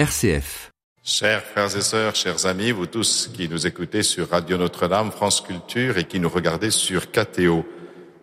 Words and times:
RCF. 0.00 0.70
Chers 1.04 1.42
frères 1.42 1.76
et 1.76 1.82
sœurs, 1.82 2.14
chers 2.14 2.46
amis, 2.46 2.70
vous 2.70 2.86
tous 2.86 3.30
qui 3.34 3.50
nous 3.50 3.66
écoutez 3.66 4.02
sur 4.02 4.30
Radio 4.30 4.56
Notre-Dame, 4.56 5.10
France 5.10 5.42
Culture 5.42 5.98
et 5.98 6.04
qui 6.04 6.20
nous 6.20 6.30
regardez 6.30 6.70
sur 6.70 7.10
KTO, 7.10 7.66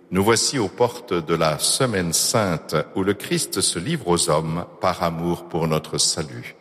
nous 0.10 0.24
voici 0.24 0.58
aux 0.58 0.70
portes 0.70 1.14
de 1.14 1.36
la 1.36 1.60
Semaine 1.60 2.14
Sainte 2.14 2.76
où 2.96 3.04
le 3.04 3.14
Christ 3.14 3.62
se 3.62 3.78
livre 3.78 4.08
aux 4.08 4.28
hommes 4.32 4.66
par 4.82 5.04
amour 5.04 5.48
pour 5.50 5.68
notre 5.68 6.00
salut. 6.00 6.56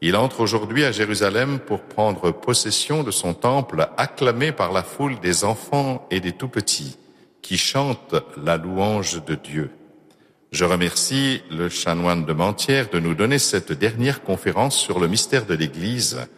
Il 0.00 0.14
entre 0.14 0.38
aujourd'hui 0.38 0.84
à 0.84 0.92
Jérusalem 0.92 1.58
pour 1.58 1.82
prendre 1.82 2.30
possession 2.30 3.02
de 3.02 3.10
son 3.10 3.34
temple 3.34 3.88
acclamé 3.96 4.52
par 4.52 4.70
la 4.70 4.84
foule 4.84 5.18
des 5.18 5.42
enfants 5.42 6.06
et 6.12 6.20
des 6.20 6.34
tout-petits 6.34 6.98
qui 7.42 7.58
chantent 7.58 8.14
la 8.40 8.58
louange 8.58 9.24
de 9.24 9.34
Dieu. 9.34 9.72
Je 10.54 10.64
remercie 10.64 11.42
le 11.50 11.68
chanoine 11.68 12.24
de 12.24 12.32
Mentière 12.32 12.88
de 12.88 13.00
nous 13.00 13.16
donner 13.16 13.40
cette 13.40 13.72
dernière 13.72 14.22
conférence 14.22 14.76
sur 14.78 15.00
le 15.00 15.08
mystère 15.08 15.46
de 15.46 15.54
l'Église. 15.54 16.28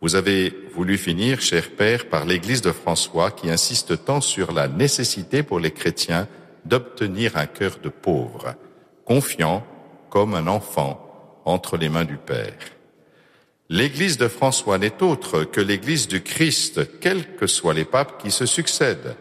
Vous 0.00 0.16
avez 0.16 0.52
voulu 0.74 0.98
finir, 0.98 1.40
cher 1.40 1.70
Père, 1.70 2.08
par 2.08 2.24
l'Église 2.24 2.62
de 2.62 2.72
François 2.72 3.30
qui 3.30 3.48
insiste 3.48 4.06
tant 4.06 4.20
sur 4.20 4.50
la 4.50 4.66
nécessité 4.66 5.44
pour 5.44 5.60
les 5.60 5.70
chrétiens 5.70 6.26
d'obtenir 6.64 7.36
un 7.36 7.46
cœur 7.46 7.78
de 7.80 7.90
pauvre, 7.90 8.56
confiant 9.04 9.64
comme 10.10 10.34
un 10.34 10.48
enfant 10.48 11.40
entre 11.44 11.76
les 11.76 11.88
mains 11.88 12.04
du 12.04 12.16
Père. 12.16 12.58
L'Église 13.68 14.18
de 14.18 14.26
François 14.26 14.78
n'est 14.78 15.00
autre 15.00 15.44
que 15.44 15.60
l'Église 15.60 16.08
du 16.08 16.24
Christ, 16.24 16.98
quels 16.98 17.36
que 17.36 17.46
soient 17.46 17.72
les 17.72 17.84
papes 17.84 18.20
qui 18.20 18.32
se 18.32 18.46
succèdent. 18.46 19.14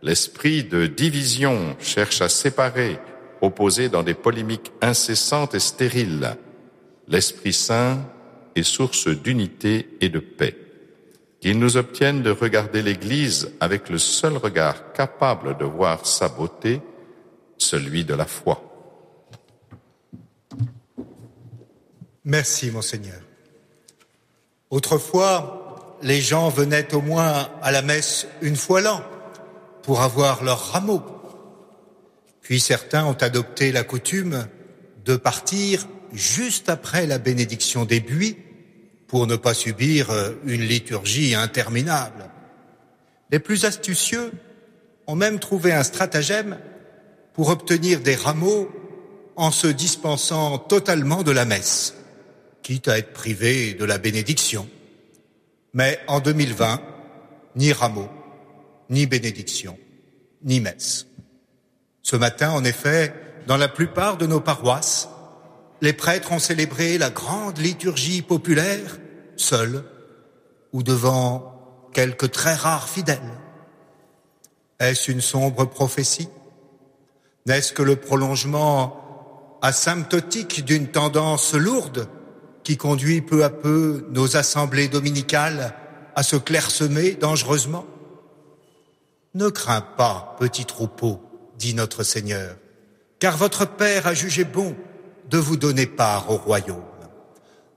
L'esprit 0.00 0.64
de 0.64 0.86
division 0.86 1.76
cherche 1.78 2.22
à 2.22 2.30
séparer, 2.30 2.98
opposés 3.40 3.88
dans 3.88 4.02
des 4.02 4.14
polémiques 4.14 4.72
incessantes 4.80 5.54
et 5.54 5.60
stériles. 5.60 6.36
L'Esprit 7.08 7.52
Saint 7.52 7.98
est 8.54 8.62
source 8.62 9.08
d'unité 9.08 9.96
et 10.00 10.08
de 10.08 10.18
paix. 10.18 10.56
Qu'il 11.40 11.58
nous 11.58 11.76
obtienne 11.76 12.22
de 12.22 12.30
regarder 12.30 12.82
l'Église 12.82 13.52
avec 13.60 13.88
le 13.88 13.98
seul 13.98 14.36
regard 14.36 14.92
capable 14.92 15.56
de 15.58 15.64
voir 15.64 16.06
sa 16.06 16.28
beauté, 16.28 16.80
celui 17.58 18.04
de 18.04 18.14
la 18.14 18.24
foi. 18.24 18.62
Merci, 22.24 22.70
monseigneur. 22.70 23.20
Autrefois, 24.70 25.96
les 26.02 26.20
gens 26.20 26.48
venaient 26.48 26.92
au 26.94 27.00
moins 27.00 27.48
à 27.62 27.70
la 27.70 27.82
messe 27.82 28.26
une 28.42 28.56
fois 28.56 28.80
l'an 28.80 29.00
pour 29.82 30.00
avoir 30.00 30.42
leur 30.42 30.72
rameau 30.72 31.00
puis 32.46 32.60
certains 32.60 33.04
ont 33.04 33.18
adopté 33.22 33.72
la 33.72 33.82
coutume 33.82 34.46
de 35.04 35.16
partir 35.16 35.88
juste 36.12 36.68
après 36.68 37.04
la 37.04 37.18
bénédiction 37.18 37.84
des 37.84 37.98
buis 37.98 38.36
pour 39.08 39.26
ne 39.26 39.34
pas 39.34 39.52
subir 39.52 40.12
euh, 40.12 40.30
une 40.44 40.62
liturgie 40.62 41.34
interminable. 41.34 42.30
Les 43.32 43.40
plus 43.40 43.64
astucieux 43.64 44.30
ont 45.08 45.16
même 45.16 45.40
trouvé 45.40 45.72
un 45.72 45.82
stratagème 45.82 46.58
pour 47.32 47.48
obtenir 47.48 47.98
des 47.98 48.14
rameaux 48.14 48.70
en 49.34 49.50
se 49.50 49.66
dispensant 49.66 50.58
totalement 50.58 51.24
de 51.24 51.32
la 51.32 51.46
messe, 51.46 51.96
quitte 52.62 52.86
à 52.86 52.98
être 52.98 53.12
privé 53.12 53.74
de 53.74 53.84
la 53.84 53.98
bénédiction. 53.98 54.68
Mais 55.74 55.98
en 56.06 56.20
2020, 56.20 56.80
ni 57.56 57.72
rameaux, 57.72 58.08
ni 58.88 59.06
bénédiction, 59.06 59.76
ni 60.44 60.60
messe. 60.60 61.08
Ce 62.06 62.14
matin, 62.14 62.52
en 62.52 62.62
effet, 62.62 63.12
dans 63.48 63.56
la 63.56 63.66
plupart 63.66 64.16
de 64.16 64.28
nos 64.28 64.38
paroisses, 64.38 65.08
les 65.82 65.92
prêtres 65.92 66.30
ont 66.30 66.38
célébré 66.38 66.98
la 66.98 67.10
grande 67.10 67.58
liturgie 67.58 68.22
populaire, 68.22 68.98
seuls 69.34 69.82
ou 70.72 70.84
devant 70.84 71.88
quelques 71.92 72.30
très 72.30 72.54
rares 72.54 72.88
fidèles. 72.88 73.18
Est-ce 74.78 75.10
une 75.10 75.20
sombre 75.20 75.64
prophétie? 75.64 76.28
N'est-ce 77.44 77.72
que 77.72 77.82
le 77.82 77.96
prolongement 77.96 79.58
asymptotique 79.60 80.64
d'une 80.64 80.86
tendance 80.86 81.54
lourde 81.54 82.08
qui 82.62 82.76
conduit 82.76 83.20
peu 83.20 83.42
à 83.42 83.50
peu 83.50 84.06
nos 84.10 84.36
assemblées 84.36 84.86
dominicales 84.86 85.74
à 86.14 86.22
se 86.22 86.36
clairsemer 86.36 87.14
dangereusement? 87.14 87.84
Ne 89.34 89.48
crains 89.48 89.80
pas, 89.80 90.36
petit 90.38 90.66
troupeau, 90.66 91.25
dit 91.58 91.74
notre 91.74 92.02
Seigneur, 92.02 92.56
car 93.18 93.36
votre 93.36 93.66
Père 93.66 94.06
a 94.06 94.14
jugé 94.14 94.44
bon 94.44 94.76
de 95.30 95.38
vous 95.38 95.56
donner 95.56 95.86
part 95.86 96.30
au 96.30 96.36
royaume. 96.36 96.82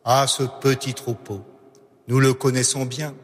Ah, 0.06 0.26
ce 0.28 0.44
petit 0.62 0.94
troupeau, 0.94 1.42
nous 2.08 2.20
le 2.20 2.34
connaissons 2.34 2.86
bien. 2.86 3.16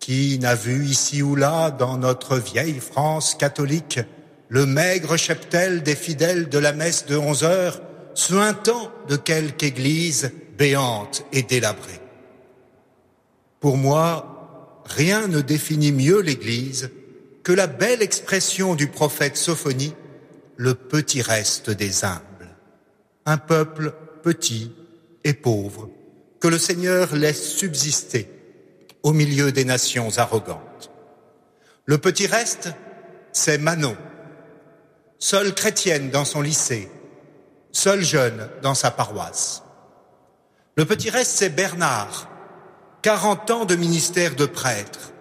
Qui 0.00 0.38
n'a 0.38 0.54
vu 0.54 0.84
ici 0.86 1.22
ou 1.22 1.34
là, 1.34 1.70
dans 1.70 1.98
notre 1.98 2.36
vieille 2.36 2.80
France 2.80 3.34
catholique, 3.34 4.00
le 4.48 4.64
maigre 4.64 5.16
cheptel 5.16 5.82
des 5.82 5.96
fidèles 5.96 6.48
de 6.48 6.58
la 6.58 6.72
messe 6.72 7.06
de 7.06 7.16
onze 7.16 7.44
heures, 7.44 7.80
suintant 8.14 8.90
de 9.08 9.16
quelque 9.16 9.62
église 9.64 10.32
béante 10.56 11.24
et 11.32 11.42
délabrée 11.42 12.00
Pour 13.60 13.76
moi, 13.76 14.82
rien 14.84 15.28
ne 15.28 15.40
définit 15.40 15.92
mieux 15.92 16.20
l'église 16.20 16.90
que 17.48 17.54
la 17.54 17.66
belle 17.66 18.02
expression 18.02 18.74
du 18.74 18.88
prophète 18.88 19.38
Sophonie, 19.38 19.94
le 20.58 20.74
petit 20.74 21.22
reste 21.22 21.70
des 21.70 22.04
humbles. 22.04 22.54
Un 23.24 23.38
peuple 23.38 23.94
petit 24.22 24.70
et 25.24 25.32
pauvre 25.32 25.88
que 26.40 26.48
le 26.48 26.58
Seigneur 26.58 27.16
laisse 27.16 27.42
subsister 27.56 28.28
au 29.02 29.14
milieu 29.14 29.50
des 29.50 29.64
nations 29.64 30.10
arrogantes. 30.18 30.90
Le 31.86 31.96
petit 31.96 32.26
reste, 32.26 32.68
c'est 33.32 33.56
Manon, 33.56 33.96
seule 35.18 35.54
chrétienne 35.54 36.10
dans 36.10 36.26
son 36.26 36.42
lycée, 36.42 36.90
seule 37.72 38.04
jeune 38.04 38.50
dans 38.60 38.74
sa 38.74 38.90
paroisse. 38.90 39.62
Le 40.76 40.84
petit 40.84 41.08
reste, 41.08 41.34
c'est 41.34 41.56
Bernard, 41.56 42.28
40 43.00 43.50
ans 43.52 43.64
de 43.64 43.74
ministère 43.74 44.36
de 44.36 44.44
prêtre, 44.44 45.14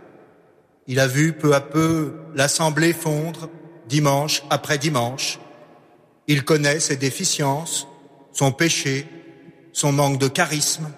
il 0.87 0.99
a 0.99 1.07
vu 1.07 1.33
peu 1.33 1.53
à 1.53 1.61
peu 1.61 2.13
l'Assemblée 2.33 2.93
fondre, 2.93 3.49
dimanche 3.87 4.43
après 4.49 4.77
dimanche. 4.77 5.39
Il 6.27 6.43
connaît 6.43 6.79
ses 6.79 6.95
déficiences, 6.95 7.87
son 8.31 8.51
péché, 8.51 9.05
son 9.73 9.91
manque 9.91 10.19
de 10.19 10.27
charisme. 10.27 10.89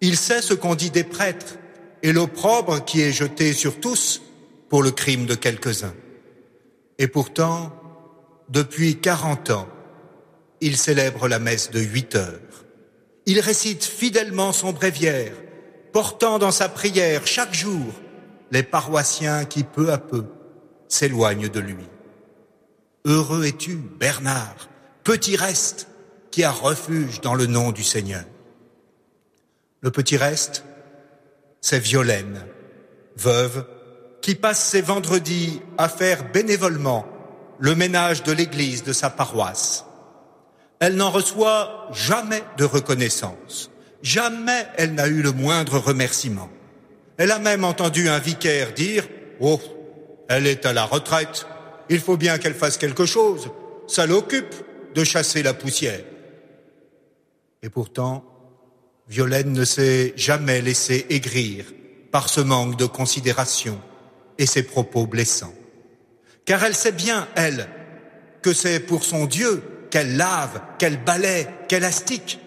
Il 0.00 0.16
sait 0.16 0.42
ce 0.42 0.54
qu'on 0.54 0.74
dit 0.74 0.90
des 0.90 1.04
prêtres 1.04 1.56
et 2.02 2.12
l'opprobre 2.12 2.84
qui 2.84 3.02
est 3.02 3.12
jeté 3.12 3.52
sur 3.52 3.80
tous 3.80 4.22
pour 4.68 4.82
le 4.82 4.90
crime 4.90 5.26
de 5.26 5.34
quelques-uns. 5.34 5.94
Et 6.98 7.06
pourtant, 7.06 7.72
depuis 8.48 8.96
quarante 8.96 9.50
ans, 9.50 9.68
il 10.60 10.76
célèbre 10.76 11.28
la 11.28 11.38
messe 11.38 11.70
de 11.70 11.80
huit 11.80 12.14
heures. 12.14 12.40
Il 13.26 13.40
récite 13.40 13.84
fidèlement 13.84 14.52
son 14.52 14.72
bréviaire, 14.72 15.32
portant 15.92 16.38
dans 16.38 16.50
sa 16.50 16.68
prière 16.68 17.26
chaque 17.26 17.54
jour 17.54 17.92
les 18.50 18.62
paroissiens 18.62 19.44
qui 19.44 19.64
peu 19.64 19.92
à 19.92 19.98
peu 19.98 20.24
s'éloignent 20.88 21.48
de 21.48 21.60
lui. 21.60 21.86
Heureux 23.04 23.44
es-tu, 23.44 23.76
Bernard, 23.76 24.68
petit 25.04 25.36
reste 25.36 25.88
qui 26.30 26.44
a 26.44 26.50
refuge 26.50 27.20
dans 27.20 27.34
le 27.34 27.46
nom 27.46 27.72
du 27.72 27.82
Seigneur. 27.82 28.24
Le 29.80 29.90
petit 29.90 30.16
reste, 30.16 30.64
c'est 31.60 31.78
Violaine, 31.78 32.44
veuve, 33.16 33.66
qui 34.20 34.34
passe 34.34 34.62
ses 34.62 34.80
vendredis 34.80 35.60
à 35.78 35.88
faire 35.88 36.30
bénévolement 36.30 37.06
le 37.58 37.74
ménage 37.74 38.22
de 38.22 38.32
l'église 38.32 38.82
de 38.82 38.92
sa 38.92 39.10
paroisse. 39.10 39.84
Elle 40.80 40.96
n'en 40.96 41.10
reçoit 41.10 41.88
jamais 41.92 42.42
de 42.58 42.64
reconnaissance. 42.64 43.70
Jamais 44.02 44.66
elle 44.76 44.94
n'a 44.94 45.06
eu 45.06 45.22
le 45.22 45.32
moindre 45.32 45.78
remerciement. 45.78 46.50
Elle 47.18 47.30
a 47.30 47.38
même 47.38 47.64
entendu 47.64 48.08
un 48.08 48.18
vicaire 48.18 48.72
dire 48.72 49.08
Oh, 49.40 49.60
elle 50.28 50.46
est 50.46 50.66
à 50.66 50.72
la 50.72 50.84
retraite, 50.84 51.46
il 51.88 52.00
faut 52.00 52.16
bien 52.16 52.38
qu'elle 52.38 52.54
fasse 52.54 52.78
quelque 52.78 53.06
chose, 53.06 53.50
ça 53.86 54.06
l'occupe 54.06 54.54
de 54.94 55.04
chasser 55.04 55.42
la 55.42 55.54
poussière. 55.54 56.00
Et 57.62 57.68
pourtant, 57.68 58.24
Violaine 59.08 59.52
ne 59.52 59.64
s'est 59.64 60.12
jamais 60.16 60.60
laissé 60.60 61.06
aigrir 61.10 61.66
par 62.10 62.28
ce 62.28 62.40
manque 62.40 62.76
de 62.76 62.86
considération 62.86 63.80
et 64.38 64.46
ses 64.46 64.62
propos 64.62 65.06
blessants. 65.06 65.54
Car 66.44 66.64
elle 66.64 66.74
sait 66.74 66.92
bien, 66.92 67.28
elle, 67.34 67.68
que 68.42 68.52
c'est 68.52 68.80
pour 68.80 69.04
son 69.04 69.26
Dieu 69.26 69.62
qu'elle 69.90 70.16
lave, 70.16 70.60
qu'elle 70.78 71.02
balaie, 71.02 71.48
qu'elle 71.68 71.84
astique. 71.84 72.38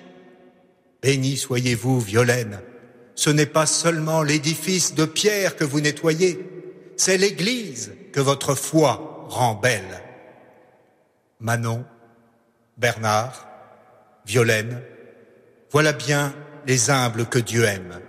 Béni 1.02 1.38
soyez-vous, 1.38 2.00
Violaine, 2.00 2.60
ce 3.20 3.30
n'est 3.30 3.46
pas 3.46 3.66
seulement 3.66 4.24
l'édifice 4.24 4.96
de 4.96 5.04
pierre 5.04 5.58
que 5.58 5.66
vous 5.66 5.82
nettoyez, 5.82 6.40
c'est 6.96 7.18
l'Église 7.18 7.92
que 8.14 8.22
votre 8.22 8.56
foi 8.56 9.26
rend 9.28 9.56
belle. 9.56 10.02
Manon, 11.42 11.84
Bernard, 12.78 13.46
Violaine, 14.26 14.82
Voilà 15.70 15.92
bien 15.92 16.34
les 16.66 16.90
humbles 16.90 17.26
que 17.26 17.40
Dieu 17.40 17.66
aime, 17.66 18.00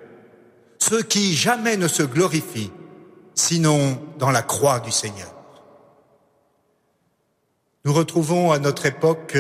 ceux 0.79 1.03
qui 1.03 1.35
jamais 1.35 1.77
ne 1.77 1.89
se 1.89 2.05
glorifient, 2.05 2.71
sinon 3.35 4.01
dans 4.21 4.31
la 4.31 4.43
croix 4.43 4.79
du 4.79 4.93
Seigneur. 4.93 5.35
Nous 7.85 7.93
retrouvons 7.93 8.53
à 8.53 8.61
notre 8.61 8.87
époque 8.87 9.37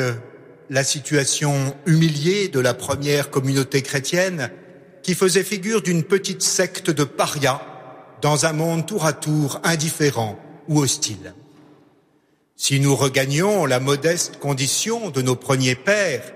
la 0.68 0.82
situation 0.82 1.76
humiliée 1.86 2.48
de 2.48 2.58
la 2.58 2.74
première 2.74 3.30
communauté 3.30 3.82
chrétienne 3.82 4.50
qui 5.02 5.14
faisait 5.14 5.44
figure 5.44 5.82
d'une 5.82 6.04
petite 6.04 6.42
secte 6.42 6.90
de 6.90 7.04
parias 7.04 7.62
dans 8.22 8.46
un 8.46 8.52
monde 8.52 8.86
tour 8.86 9.06
à 9.06 9.12
tour 9.12 9.60
indifférent 9.64 10.38
ou 10.68 10.80
hostile. 10.80 11.34
Si 12.56 12.78
nous 12.78 12.94
regagnions 12.94 13.64
la 13.64 13.80
modeste 13.80 14.38
condition 14.38 15.10
de 15.10 15.22
nos 15.22 15.36
premiers 15.36 15.74
pères, 15.74 16.32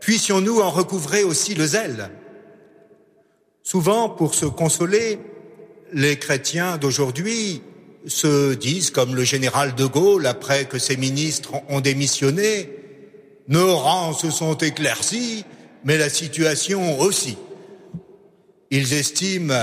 puissions-nous 0.00 0.60
en 0.60 0.70
recouvrer 0.70 1.22
aussi 1.22 1.54
le 1.54 1.66
zèle? 1.66 2.10
Souvent, 3.62 4.08
pour 4.08 4.34
se 4.34 4.46
consoler, 4.46 5.18
les 5.92 6.18
chrétiens 6.18 6.76
d'aujourd'hui 6.76 7.62
se 8.06 8.54
disent, 8.54 8.90
comme 8.90 9.14
le 9.14 9.24
général 9.24 9.74
de 9.74 9.86
Gaulle, 9.86 10.26
après 10.26 10.66
que 10.66 10.78
ses 10.78 10.96
ministres 10.96 11.52
ont 11.68 11.80
démissionné, 11.80 12.70
nos 13.48 13.76
rangs 13.76 14.12
se 14.12 14.30
sont 14.30 14.56
éclaircis, 14.56 15.44
mais 15.84 15.98
la 15.98 16.10
situation 16.10 17.00
aussi. 17.00 17.36
Ils 18.76 18.92
estiment 18.92 19.54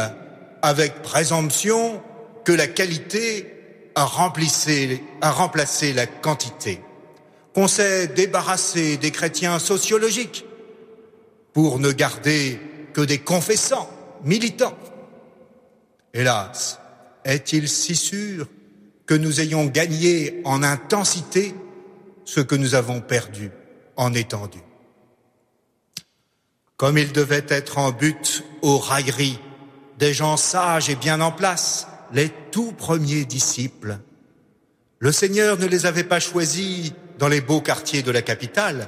avec 0.61 1.01
présomption 1.01 2.01
que 2.45 2.53
la 2.53 2.67
qualité 2.67 3.91
a, 3.93 4.05
remplacé 4.05 5.91
la 5.91 6.05
quantité, 6.07 6.79
qu'on 7.53 7.67
s'est 7.67 8.07
débarrassé 8.07 8.95
des 8.95 9.11
chrétiens 9.11 9.59
sociologiques 9.59 10.45
pour 11.51 11.79
ne 11.79 11.91
garder 11.91 12.57
que 12.93 13.01
des 13.01 13.17
confessants 13.17 13.89
militants. 14.23 14.77
Hélas, 16.13 16.79
est-il 17.25 17.67
si 17.67 17.97
sûr 17.97 18.47
que 19.07 19.13
nous 19.13 19.41
ayons 19.41 19.65
gagné 19.65 20.39
en 20.45 20.63
intensité 20.63 21.53
ce 22.23 22.39
que 22.39 22.55
nous 22.55 22.75
avons 22.75 23.01
perdu 23.01 23.51
en 23.97 24.13
étendue? 24.13 24.70
Comme 26.81 26.97
il 26.97 27.11
devait 27.11 27.45
être 27.47 27.77
en 27.77 27.91
but 27.91 28.43
aux 28.63 28.79
railleries 28.79 29.37
des 29.99 30.15
gens 30.15 30.35
sages 30.35 30.89
et 30.89 30.95
bien 30.95 31.21
en 31.21 31.31
place, 31.31 31.85
les 32.11 32.31
tout 32.49 32.71
premiers 32.71 33.23
disciples, 33.23 33.99
le 34.97 35.11
Seigneur 35.11 35.59
ne 35.59 35.67
les 35.67 35.85
avait 35.85 36.03
pas 36.03 36.19
choisis 36.19 36.93
dans 37.19 37.27
les 37.27 37.39
beaux 37.39 37.61
quartiers 37.61 38.01
de 38.01 38.09
la 38.09 38.23
capitale. 38.23 38.87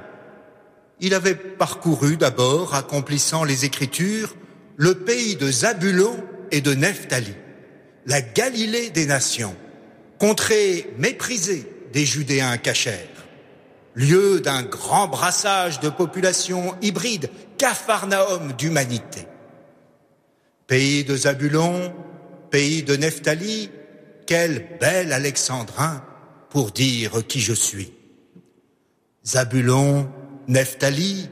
Il 1.02 1.14
avait 1.14 1.36
parcouru 1.36 2.18
d'abord, 2.18 2.74
accomplissant 2.74 3.44
les 3.44 3.64
Écritures, 3.64 4.36
le 4.76 4.96
pays 4.96 5.36
de 5.36 5.52
Zabulon 5.52 6.18
et 6.50 6.62
de 6.62 6.74
Nephtali, 6.74 7.36
la 8.08 8.24
Galilée 8.24 8.90
des 8.90 9.06
nations, 9.06 9.56
contrée 10.18 10.92
méprisée 10.98 11.72
des 11.94 12.08
Judéens 12.08 12.58
cachers, 12.58 13.13
lieu 13.96 14.40
d'un 14.40 14.64
grand 14.64 15.08
brassage 15.08 15.80
de 15.80 15.90
populations 15.90 16.76
hybrides, 16.82 17.30
capharnaüm 17.58 18.54
d'humanité. 18.54 19.28
Pays 20.68 21.04
de 21.04 21.16
Zabulon, 21.16 21.94
pays 22.50 22.84
de 22.84 22.96
Nephtali, 22.96 23.70
quel 24.26 24.68
bel 24.80 25.14
alexandrin 25.14 26.04
pour 26.50 26.72
dire 26.72 27.26
qui 27.28 27.42
je 27.42 27.54
suis. 27.54 27.94
Zabulon, 29.26 30.10
Nephtali, 30.48 31.30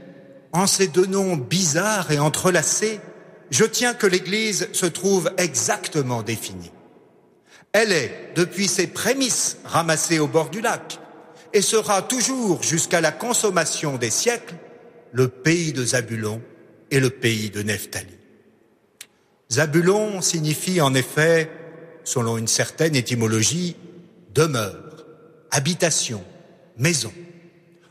en 0.53 0.67
ces 0.67 0.87
deux 0.87 1.05
noms 1.05 1.37
bizarres 1.37 2.11
et 2.11 2.19
entrelacés, 2.19 2.99
je 3.49 3.65
tiens 3.65 3.93
que 3.93 4.07
l'Église 4.07 4.69
se 4.73 4.85
trouve 4.85 5.31
exactement 5.37 6.23
définie. 6.23 6.71
Elle 7.73 7.91
est, 7.91 8.31
depuis 8.35 8.67
ses 8.67 8.87
prémices, 8.87 9.57
ramassée 9.65 10.19
au 10.19 10.27
bord 10.27 10.49
du 10.49 10.61
lac 10.61 11.00
et 11.53 11.61
sera 11.61 12.01
toujours, 12.01 12.63
jusqu'à 12.63 13.01
la 13.01 13.11
consommation 13.11 13.97
des 13.97 14.09
siècles, 14.09 14.55
le 15.11 15.27
pays 15.27 15.73
de 15.73 15.83
Zabulon 15.83 16.41
et 16.89 16.99
le 16.99 17.09
pays 17.09 17.49
de 17.49 17.61
Nephtali. 17.61 18.17
Zabulon 19.51 20.21
signifie 20.21 20.79
en 20.79 20.93
effet, 20.93 21.49
selon 22.03 22.37
une 22.37 22.47
certaine 22.47 22.95
étymologie, 22.95 23.75
demeure, 24.33 25.05
habitation, 25.51 26.23
maison. 26.77 27.13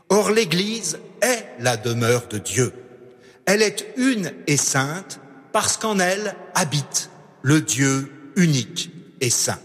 Or 0.09 0.31
l'Église 0.31 0.99
est 1.21 1.45
la 1.59 1.77
demeure 1.77 2.27
de 2.27 2.39
Dieu. 2.39 2.73
Elle 3.45 3.61
est 3.61 3.85
une 3.97 4.33
et 4.47 4.57
sainte 4.57 5.19
parce 5.53 5.77
qu'en 5.77 5.99
elle 5.99 6.35
habite 6.55 7.09
le 7.41 7.61
Dieu 7.61 8.11
unique 8.35 8.91
et 9.19 9.29
saint. 9.29 9.59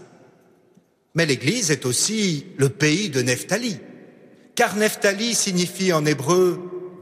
Mais 1.15 1.25
l'Église 1.25 1.71
est 1.71 1.85
aussi 1.85 2.45
le 2.57 2.69
pays 2.69 3.09
de 3.09 3.21
Nephtali, 3.21 3.79
car 4.57 4.75
Nephtali 4.75 5.35
signifie 5.35 5.93
en 5.93 6.03
hébreu 6.03 6.59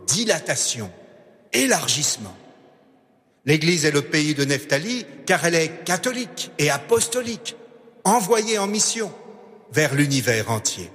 dilatation, 0.07 0.91
élargissement. 1.53 2.35
L'Église 3.45 3.85
est 3.85 3.91
le 3.91 4.01
pays 4.01 4.35
de 4.35 4.43
Nephtali 4.43 5.05
car 5.25 5.45
elle 5.45 5.55
est 5.55 5.83
catholique 5.85 6.51
et 6.59 6.69
apostolique, 6.69 7.55
envoyée 8.03 8.59
en 8.59 8.67
mission 8.67 9.11
vers 9.71 9.95
l'univers 9.95 10.51
entier. 10.51 10.91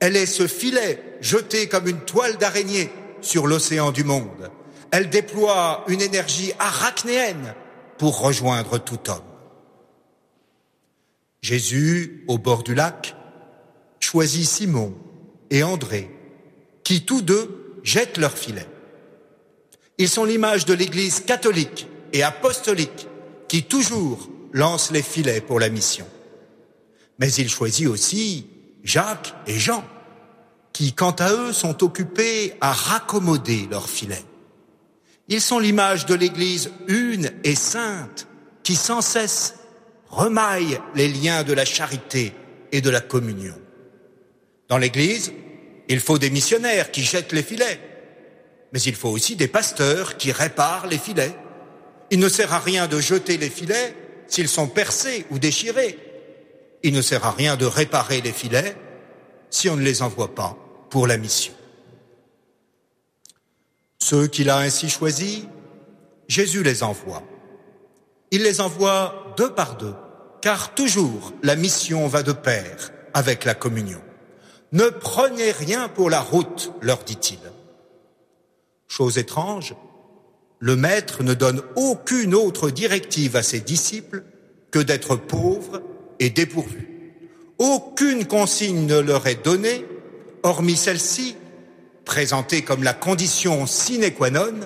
Elle 0.00 0.16
est 0.16 0.26
ce 0.26 0.46
filet 0.46 1.18
jeté 1.20 1.68
comme 1.68 1.86
une 1.86 2.00
toile 2.00 2.38
d'araignée 2.38 2.90
sur 3.20 3.46
l'océan 3.46 3.92
du 3.92 4.04
monde. 4.04 4.50
Elle 4.90 5.10
déploie 5.10 5.84
une 5.88 6.00
énergie 6.00 6.52
arachnéenne 6.58 7.54
pour 7.98 8.20
rejoindre 8.20 8.78
tout 8.78 9.10
homme. 9.10 9.20
Jésus, 11.42 12.24
au 12.26 12.38
bord 12.38 12.62
du 12.62 12.74
lac, 12.74 13.14
choisit 14.00 14.46
Simon 14.46 14.94
et 15.50 15.62
André, 15.62 16.10
qui 16.82 17.04
tous 17.04 17.22
deux 17.22 17.80
jettent 17.82 18.18
leur 18.18 18.36
filet. 18.36 18.66
Ils 19.98 20.08
sont 20.08 20.24
l'image 20.24 20.64
de 20.64 20.74
l'Église 20.74 21.20
catholique 21.20 21.86
et 22.12 22.22
apostolique 22.22 23.06
qui 23.48 23.64
toujours 23.64 24.28
lance 24.52 24.90
les 24.90 25.02
filets 25.02 25.40
pour 25.40 25.60
la 25.60 25.68
mission. 25.68 26.06
Mais 27.18 27.32
il 27.32 27.48
choisit 27.48 27.86
aussi 27.86 28.46
Jacques 28.82 29.34
et 29.46 29.58
Jean, 29.58 29.84
qui 30.72 30.92
quant 30.92 31.12
à 31.12 31.32
eux 31.32 31.52
sont 31.52 31.84
occupés 31.84 32.54
à 32.60 32.72
raccommoder 32.72 33.68
leurs 33.70 33.88
filets. 33.88 34.24
Ils 35.28 35.40
sont 35.40 35.58
l'image 35.58 36.06
de 36.06 36.14
l'Église 36.14 36.70
une 36.88 37.30
et 37.44 37.54
sainte 37.54 38.26
qui 38.62 38.76
sans 38.76 39.00
cesse 39.00 39.54
remaille 40.08 40.80
les 40.94 41.08
liens 41.08 41.44
de 41.44 41.52
la 41.52 41.64
charité 41.64 42.34
et 42.72 42.80
de 42.80 42.90
la 42.90 43.00
communion. 43.00 43.54
Dans 44.74 44.78
l'Église, 44.78 45.32
il 45.88 46.00
faut 46.00 46.18
des 46.18 46.30
missionnaires 46.30 46.90
qui 46.90 47.04
jettent 47.04 47.32
les 47.32 47.44
filets, 47.44 47.78
mais 48.72 48.80
il 48.80 48.96
faut 48.96 49.08
aussi 49.08 49.36
des 49.36 49.46
pasteurs 49.46 50.16
qui 50.16 50.32
réparent 50.32 50.88
les 50.88 50.98
filets. 50.98 51.32
Il 52.10 52.18
ne 52.18 52.28
sert 52.28 52.52
à 52.52 52.58
rien 52.58 52.88
de 52.88 52.98
jeter 52.98 53.36
les 53.36 53.50
filets 53.50 53.94
s'ils 54.26 54.48
sont 54.48 54.66
percés 54.66 55.26
ou 55.30 55.38
déchirés. 55.38 55.96
Il 56.82 56.92
ne 56.92 57.02
sert 57.02 57.24
à 57.24 57.30
rien 57.30 57.54
de 57.54 57.66
réparer 57.66 58.20
les 58.20 58.32
filets 58.32 58.76
si 59.48 59.68
on 59.68 59.76
ne 59.76 59.82
les 59.82 60.02
envoie 60.02 60.34
pas 60.34 60.58
pour 60.90 61.06
la 61.06 61.18
mission. 61.18 61.54
Ceux 64.00 64.26
qu'il 64.26 64.50
a 64.50 64.58
ainsi 64.58 64.88
choisis, 64.88 65.44
Jésus 66.26 66.64
les 66.64 66.82
envoie. 66.82 67.22
Il 68.32 68.42
les 68.42 68.60
envoie 68.60 69.34
deux 69.36 69.54
par 69.54 69.76
deux, 69.76 69.94
car 70.42 70.74
toujours 70.74 71.32
la 71.44 71.54
mission 71.54 72.08
va 72.08 72.24
de 72.24 72.32
pair 72.32 72.90
avec 73.12 73.44
la 73.44 73.54
communion. 73.54 74.02
Ne 74.74 74.88
prenez 74.88 75.52
rien 75.52 75.88
pour 75.88 76.10
la 76.10 76.20
route, 76.20 76.72
leur 76.82 77.04
dit-il. 77.04 77.38
Chose 78.88 79.18
étrange, 79.18 79.76
le 80.58 80.74
maître 80.74 81.22
ne 81.22 81.32
donne 81.32 81.62
aucune 81.76 82.34
autre 82.34 82.70
directive 82.70 83.36
à 83.36 83.44
ses 83.44 83.60
disciples 83.60 84.24
que 84.72 84.80
d'être 84.80 85.14
pauvres 85.14 85.80
et 86.18 86.28
dépourvus. 86.28 87.12
Aucune 87.58 88.26
consigne 88.26 88.86
ne 88.86 88.98
leur 88.98 89.28
est 89.28 89.44
donnée, 89.44 89.86
hormis 90.42 90.76
celle-ci, 90.76 91.36
présentée 92.04 92.62
comme 92.62 92.82
la 92.82 92.94
condition 92.94 93.68
sine 93.68 94.12
qua 94.12 94.30
non, 94.30 94.58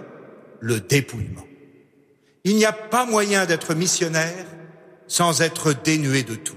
le 0.60 0.80
dépouillement. 0.80 1.44
Il 2.44 2.56
n'y 2.56 2.64
a 2.64 2.72
pas 2.72 3.04
moyen 3.04 3.44
d'être 3.44 3.74
missionnaire 3.74 4.46
sans 5.06 5.42
être 5.42 5.74
dénué 5.74 6.22
de 6.22 6.34
tout. 6.34 6.56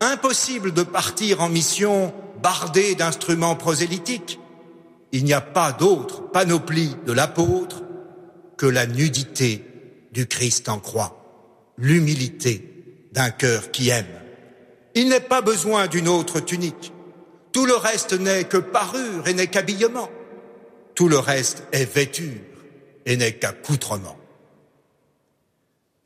Impossible 0.00 0.72
de 0.72 0.82
partir 0.82 1.42
en 1.42 1.50
mission 1.50 2.14
bardé 2.42 2.94
d'instruments 2.94 3.56
prosélytiques, 3.56 4.38
il 5.12 5.24
n'y 5.24 5.32
a 5.32 5.40
pas 5.40 5.72
d'autre 5.72 6.30
panoplie 6.30 6.96
de 7.06 7.12
l'apôtre 7.12 7.82
que 8.56 8.66
la 8.66 8.86
nudité 8.86 9.64
du 10.12 10.26
Christ 10.26 10.68
en 10.68 10.78
croix, 10.78 11.72
l'humilité 11.78 13.08
d'un 13.12 13.30
cœur 13.30 13.70
qui 13.70 13.88
aime. 13.88 14.06
Il 14.94 15.08
n'est 15.08 15.20
pas 15.20 15.40
besoin 15.40 15.86
d'une 15.86 16.08
autre 16.08 16.40
tunique. 16.40 16.92
Tout 17.52 17.66
le 17.66 17.74
reste 17.74 18.12
n'est 18.12 18.44
que 18.44 18.56
parure 18.56 19.26
et 19.26 19.34
n'est 19.34 19.48
qu'habillement. 19.48 20.08
Tout 20.94 21.08
le 21.08 21.18
reste 21.18 21.64
est 21.72 21.92
vêture 21.92 22.40
et 23.06 23.16
n'est 23.16 23.32
qu'accoutrement. 23.32 24.16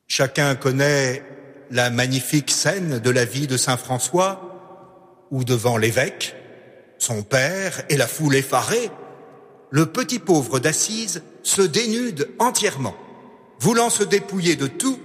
Chacun 0.06 0.54
connaît 0.54 1.22
la 1.70 1.90
magnifique 1.90 2.50
scène 2.50 2.98
de 2.98 3.10
la 3.10 3.24
vie 3.24 3.46
de 3.46 3.56
Saint 3.56 3.76
François, 3.76 4.53
où 5.34 5.42
devant 5.42 5.76
l'évêque, 5.76 6.36
son 6.96 7.24
père 7.24 7.82
et 7.88 7.96
la 7.96 8.06
foule 8.06 8.36
effarée, 8.36 8.88
le 9.70 9.86
petit 9.86 10.20
pauvre 10.20 10.60
d'Assise 10.60 11.24
se 11.42 11.60
dénude 11.60 12.30
entièrement, 12.38 12.94
voulant 13.58 13.90
se 13.90 14.04
dépouiller 14.04 14.54
de 14.54 14.68
tout 14.68 15.00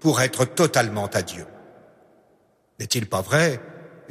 pour 0.00 0.22
être 0.22 0.46
totalement 0.46 1.06
à 1.08 1.20
Dieu. 1.20 1.44
N'est-il 2.80 3.04
pas 3.04 3.20
vrai 3.20 3.60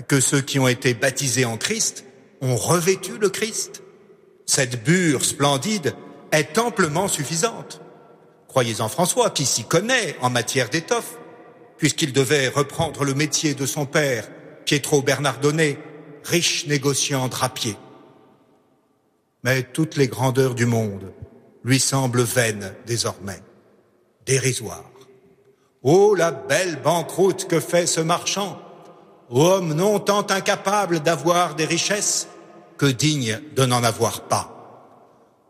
que 0.07 0.19
ceux 0.19 0.41
qui 0.41 0.59
ont 0.59 0.67
été 0.67 0.93
baptisés 0.93 1.45
en 1.45 1.57
Christ 1.57 2.05
ont 2.41 2.55
revêtu 2.55 3.17
le 3.17 3.29
Christ? 3.29 3.81
Cette 4.45 4.83
bure 4.83 5.25
splendide 5.25 5.95
est 6.31 6.59
amplement 6.59 7.07
suffisante. 7.07 7.81
Croyez 8.47 8.79
en 8.79 8.89
François 8.89 9.31
qui 9.31 9.47
s'y 9.47 9.63
connaît 9.63 10.15
en 10.21 10.29
matière 10.29 10.69
d'étoffe, 10.69 11.17
puisqu'il 11.77 12.13
devait 12.13 12.47
reprendre 12.47 13.03
le 13.03 13.15
métier 13.15 13.55
de 13.55 13.65
son 13.65 13.87
père, 13.87 14.29
Pietro 14.65 15.01
Bernardone, 15.01 15.75
riche 16.23 16.67
négociant 16.67 17.27
drapier. 17.27 17.77
Mais 19.43 19.63
toutes 19.63 19.97
les 19.97 20.07
grandeurs 20.07 20.55
du 20.55 20.65
monde 20.65 21.13
lui 21.63 21.79
semblent 21.79 22.23
vaines 22.23 22.73
désormais, 22.85 23.41
dérisoires. 24.25 24.91
Oh, 25.83 26.13
la 26.15 26.31
belle 26.31 26.79
banqueroute 26.81 27.47
que 27.47 27.59
fait 27.59 27.87
ce 27.87 28.01
marchand, 28.01 28.61
homme 29.29 29.73
non 29.73 29.99
tant 29.99 30.25
incapable 30.29 30.99
d'avoir 30.99 31.55
des 31.55 31.65
richesses 31.65 32.27
que 32.77 32.85
digne 32.85 33.39
de 33.55 33.65
n'en 33.65 33.83
avoir 33.83 34.21
pas. 34.21 34.61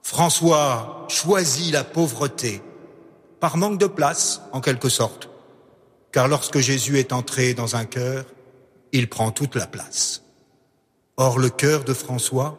François 0.03 1.06
choisit 1.10 1.74
la 1.74 1.84
pauvreté 1.84 2.62
par 3.39 3.58
manque 3.58 3.80
de 3.80 3.88
place, 3.88 4.41
en 4.51 4.62
quelque 4.62 4.89
sorte, 4.89 5.30
car 6.12 6.27
lorsque 6.27 6.60
Jésus 6.60 7.00
est 7.00 7.12
entré 7.12 7.53
dans 7.53 7.75
un 7.75 7.86
cœur, 7.86 8.25
il 8.91 9.10
prend 9.10 9.31
toute 9.31 9.55
la 9.55 9.67
place. 9.67 10.24
Or, 11.17 11.39
le 11.39 11.50
cœur 11.50 11.83
de 11.83 11.93
François 11.93 12.57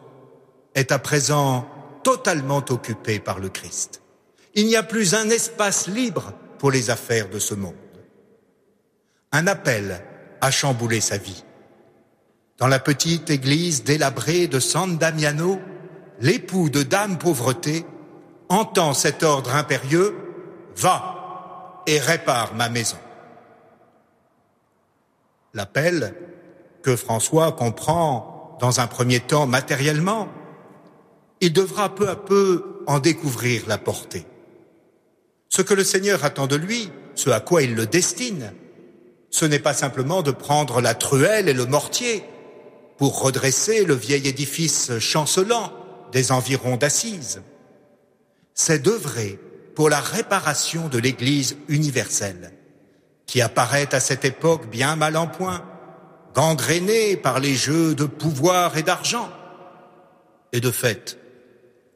est 0.75 0.91
à 0.91 0.99
présent 0.99 1.67
totalement 2.03 2.63
occupé 2.69 3.19
par 3.19 3.39
le 3.39 3.49
Christ. 3.49 4.01
Il 4.55 4.67
n'y 4.67 4.75
a 4.75 4.83
plus 4.83 5.15
un 5.15 5.29
espace 5.29 5.87
libre 5.87 6.33
pour 6.59 6.71
les 6.71 6.89
affaires 6.89 7.29
de 7.29 7.39
ce 7.39 7.55
monde. 7.55 7.73
Un 9.31 9.47
appel 9.47 10.03
a 10.41 10.51
chamboulé 10.51 11.01
sa 11.01 11.17
vie. 11.17 11.43
Dans 12.57 12.67
la 12.67 12.79
petite 12.79 13.29
église 13.29 13.83
délabrée 13.83 14.47
de 14.47 14.59
San 14.59 14.97
Damiano, 14.97 15.59
l'époux 16.21 16.69
de 16.69 16.83
Dame 16.83 17.17
Pauvreté 17.17 17.85
entend 18.49 18.93
cet 18.93 19.23
ordre 19.23 19.55
impérieux 19.55 20.15
Va 20.75 21.83
et 21.85 21.99
répare 21.99 22.55
ma 22.55 22.69
maison. 22.69 22.97
L'appel 25.53 26.15
que 26.81 26.95
François 26.95 27.51
comprend 27.51 28.57
dans 28.59 28.79
un 28.79 28.87
premier 28.87 29.19
temps 29.19 29.45
matériellement, 29.45 30.27
il 31.41 31.53
devra 31.53 31.93
peu 31.93 32.09
à 32.09 32.15
peu 32.15 32.83
en 32.87 32.99
découvrir 32.99 33.63
la 33.67 33.77
portée. 33.77 34.25
Ce 35.49 35.61
que 35.61 35.73
le 35.73 35.83
Seigneur 35.83 36.23
attend 36.25 36.47
de 36.47 36.55
lui, 36.55 36.89
ce 37.15 37.29
à 37.29 37.39
quoi 37.39 37.61
il 37.61 37.75
le 37.75 37.85
destine, 37.85 38.53
ce 39.29 39.45
n'est 39.45 39.59
pas 39.59 39.73
simplement 39.73 40.21
de 40.21 40.31
prendre 40.31 40.81
la 40.81 40.95
truelle 40.95 41.49
et 41.49 41.53
le 41.53 41.65
mortier 41.65 42.23
pour 42.97 43.21
redresser 43.21 43.85
le 43.85 43.95
vieil 43.95 44.27
édifice 44.27 44.97
chancelant 44.99 45.73
des 46.11 46.31
environs 46.31 46.77
d'Assise. 46.77 47.41
C'est 48.53 48.79
d'œuvrer 48.79 49.39
pour 49.75 49.89
la 49.89 49.99
réparation 49.99 50.87
de 50.87 50.99
l'Église 50.99 51.57
universelle, 51.67 52.53
qui 53.25 53.41
apparaît 53.41 53.93
à 53.93 53.99
cette 53.99 54.25
époque 54.25 54.69
bien 54.69 54.95
mal 54.95 55.17
en 55.17 55.27
point, 55.27 55.63
gangrénée 56.33 57.15
par 57.15 57.39
les 57.39 57.55
jeux 57.55 57.95
de 57.95 58.05
pouvoir 58.05 58.77
et 58.77 58.83
d'argent. 58.83 59.29
Et 60.51 60.59
de 60.59 60.71
fait, 60.71 61.17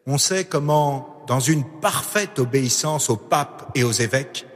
on 0.06 0.18
sait 0.18 0.46
comment, 0.46 1.24
dans 1.28 1.40
une 1.40 1.66
parfaite 1.80 2.40
obéissance 2.40 3.10
au 3.10 3.18
pape 3.18 3.70
et 3.76 3.84
aux 3.84 3.92
évêques, 3.92 4.48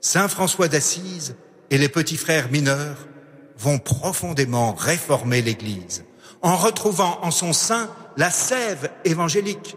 Saint 0.00 0.28
François 0.28 0.68
d'Assise 0.68 1.36
et 1.70 1.78
les 1.78 1.88
petits 1.88 2.16
frères 2.16 2.50
mineurs 2.50 3.08
vont 3.58 3.78
profondément 3.78 4.72
réformer 4.74 5.42
l'Église, 5.42 6.04
en 6.42 6.56
retrouvant 6.56 7.18
en 7.22 7.30
son 7.30 7.52
sein 7.52 7.90
la 8.16 8.30
sève 8.30 8.90
évangélique, 9.04 9.76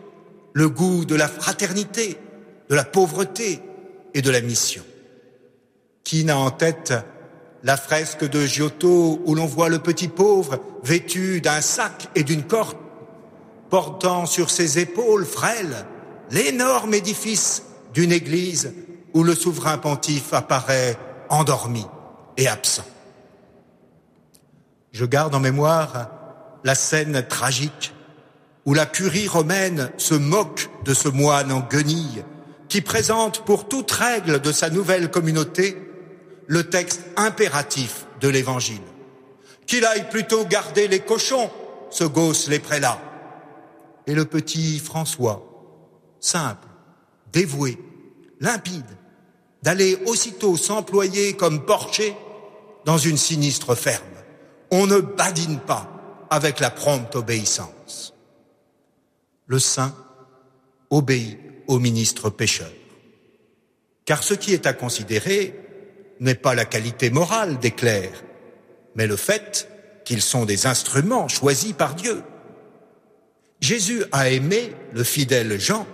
le 0.53 0.69
goût 0.69 1.05
de 1.05 1.15
la 1.15 1.27
fraternité, 1.27 2.17
de 2.69 2.75
la 2.75 2.83
pauvreté 2.83 3.61
et 4.13 4.21
de 4.21 4.29
la 4.29 4.41
mission. 4.41 4.83
Qui 6.09 6.25
n'a 6.25 6.39
en 6.39 6.49
tête 6.49 6.91
la 7.61 7.77
fresque 7.77 8.27
de 8.27 8.43
Giotto 8.43 9.21
où 9.27 9.35
l'on 9.35 9.45
voit 9.45 9.69
le 9.69 9.77
petit 9.77 10.07
pauvre 10.07 10.59
vêtu 10.81 11.39
d'un 11.39 11.61
sac 11.61 12.09
et 12.15 12.23
d'une 12.23 12.41
corde, 12.41 12.77
portant 13.69 14.25
sur 14.25 14.49
ses 14.49 14.79
épaules 14.79 15.23
frêles 15.23 15.85
l'énorme 16.31 16.95
édifice 16.95 17.61
d'une 17.93 18.11
église 18.11 18.73
où 19.13 19.23
le 19.23 19.35
souverain 19.35 19.77
pontife 19.77 20.33
apparaît 20.33 20.97
endormi 21.29 21.85
et 22.37 22.47
absent. 22.47 22.87
Je 24.91 25.05
garde 25.05 25.35
en 25.35 25.39
mémoire 25.39 26.09
la 26.63 26.73
scène 26.73 27.23
tragique 27.29 27.93
où 28.65 28.73
la 28.73 28.87
curie 28.87 29.27
romaine 29.27 29.91
se 29.97 30.15
moque 30.15 30.71
de 30.85 30.95
ce 30.95 31.07
moine 31.07 31.51
en 31.51 31.59
guenille 31.59 32.23
qui 32.67 32.81
présente 32.81 33.45
pour 33.45 33.67
toute 33.67 33.91
règle 33.91 34.41
de 34.41 34.51
sa 34.51 34.71
nouvelle 34.71 35.11
communauté 35.11 35.85
le 36.49 36.67
texte 36.67 37.01
impératif 37.15 38.07
de 38.21 38.27
l'Évangile. 38.27 38.81
Qu'il 39.67 39.85
aille 39.85 40.09
plutôt 40.09 40.45
garder 40.45 40.87
les 40.87 40.99
cochons, 40.99 41.51
ce 41.91 42.03
gosse 42.03 42.47
les 42.47 42.57
prélats. 42.57 42.99
Et 44.07 44.15
le 44.15 44.25
petit 44.25 44.79
François, 44.79 45.45
simple, 46.19 46.67
dévoué, 47.31 47.77
limpide, 48.39 48.97
d'aller 49.61 49.99
aussitôt 50.07 50.57
s'employer 50.57 51.33
comme 51.33 51.65
porcher 51.67 52.15
dans 52.83 52.97
une 52.97 53.17
sinistre 53.17 53.75
ferme. 53.75 54.03
On 54.71 54.87
ne 54.87 55.01
badine 55.01 55.59
pas 55.59 55.87
avec 56.31 56.59
la 56.59 56.71
prompte 56.71 57.15
obéissance. 57.15 58.15
Le 59.45 59.59
saint 59.59 59.93
obéit 60.89 61.37
au 61.67 61.77
ministre 61.77 62.31
pécheur. 62.31 62.71
Car 64.05 64.23
ce 64.23 64.33
qui 64.33 64.53
est 64.53 64.65
à 64.65 64.73
considérer 64.73 65.68
n'est 66.19 66.35
pas 66.35 66.55
la 66.55 66.65
qualité 66.65 67.09
morale 67.09 67.59
des 67.59 67.71
clercs, 67.71 68.23
mais 68.95 69.07
le 69.07 69.15
fait 69.15 69.69
qu'ils 70.05 70.21
sont 70.21 70.45
des 70.45 70.65
instruments 70.65 71.27
choisis 71.27 71.73
par 71.73 71.95
Dieu. 71.95 72.23
Jésus 73.61 74.03
a 74.11 74.29
aimé 74.29 74.73
le 74.93 75.03
fidèle 75.03 75.59
Jean, 75.59 75.85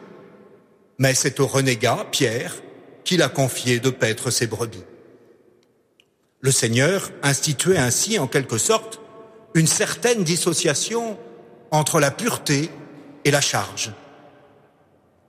mais 0.97 1.13
c'est 1.13 1.39
au 1.39 1.47
renégat, 1.47 2.05
Pierre, 2.11 2.55
qu'il 3.03 3.21
a 3.21 3.29
confié 3.29 3.79
de 3.79 3.89
paître 3.89 4.31
ses 4.31 4.47
brebis. 4.47 4.83
Le 6.41 6.51
Seigneur 6.51 7.11
instituait 7.23 7.77
ainsi, 7.77 8.19
en 8.19 8.27
quelque 8.27 8.57
sorte, 8.57 8.99
une 9.53 9.67
certaine 9.67 10.23
dissociation 10.23 11.17
entre 11.71 11.99
la 11.99 12.11
pureté 12.11 12.69
et 13.23 13.31
la 13.31 13.41
charge. 13.41 13.91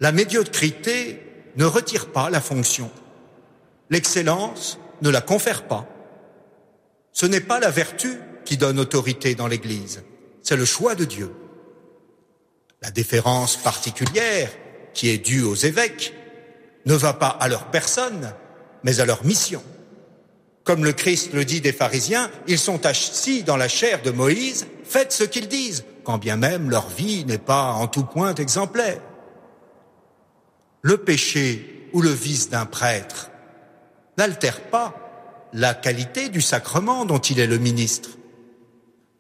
La 0.00 0.12
médiocrité 0.12 1.22
ne 1.56 1.64
retire 1.64 2.12
pas 2.12 2.28
la 2.28 2.40
fonction. 2.40 2.90
L'excellence 3.88 4.78
ne 5.02 5.10
la 5.10 5.20
confère 5.20 5.64
pas. 5.64 5.86
Ce 7.12 7.26
n'est 7.26 7.40
pas 7.40 7.60
la 7.60 7.70
vertu 7.70 8.18
qui 8.44 8.56
donne 8.56 8.78
autorité 8.78 9.34
dans 9.34 9.46
l'Église, 9.46 10.02
c'est 10.42 10.56
le 10.56 10.64
choix 10.64 10.94
de 10.94 11.04
Dieu. 11.04 11.32
La 12.82 12.90
déférence 12.90 13.56
particulière 13.56 14.50
qui 14.94 15.08
est 15.08 15.18
due 15.18 15.42
aux 15.42 15.54
évêques 15.54 16.14
ne 16.84 16.94
va 16.94 17.12
pas 17.12 17.28
à 17.28 17.48
leur 17.48 17.70
personne, 17.70 18.32
mais 18.84 19.00
à 19.00 19.06
leur 19.06 19.24
mission. 19.24 19.62
Comme 20.62 20.84
le 20.84 20.92
Christ 20.92 21.32
le 21.32 21.44
dit 21.44 21.60
des 21.60 21.72
pharisiens, 21.72 22.30
ils 22.46 22.58
sont 22.58 22.86
assis 22.86 23.42
dans 23.42 23.56
la 23.56 23.68
chair 23.68 24.02
de 24.02 24.10
Moïse, 24.10 24.66
faites 24.84 25.12
ce 25.12 25.24
qu'ils 25.24 25.48
disent, 25.48 25.84
quand 26.04 26.18
bien 26.18 26.36
même 26.36 26.70
leur 26.70 26.88
vie 26.88 27.24
n'est 27.24 27.38
pas 27.38 27.72
en 27.72 27.88
tout 27.88 28.04
point 28.04 28.34
exemplaire 28.34 29.00
le 30.86 30.98
péché 30.98 31.88
ou 31.92 32.00
le 32.00 32.10
vice 32.10 32.48
d'un 32.48 32.64
prêtre 32.64 33.30
n'altère 34.16 34.60
pas 34.60 34.94
la 35.52 35.74
qualité 35.74 36.28
du 36.28 36.40
sacrement 36.40 37.04
dont 37.04 37.18
il 37.18 37.40
est 37.40 37.46
le 37.46 37.58
ministre. 37.58 38.10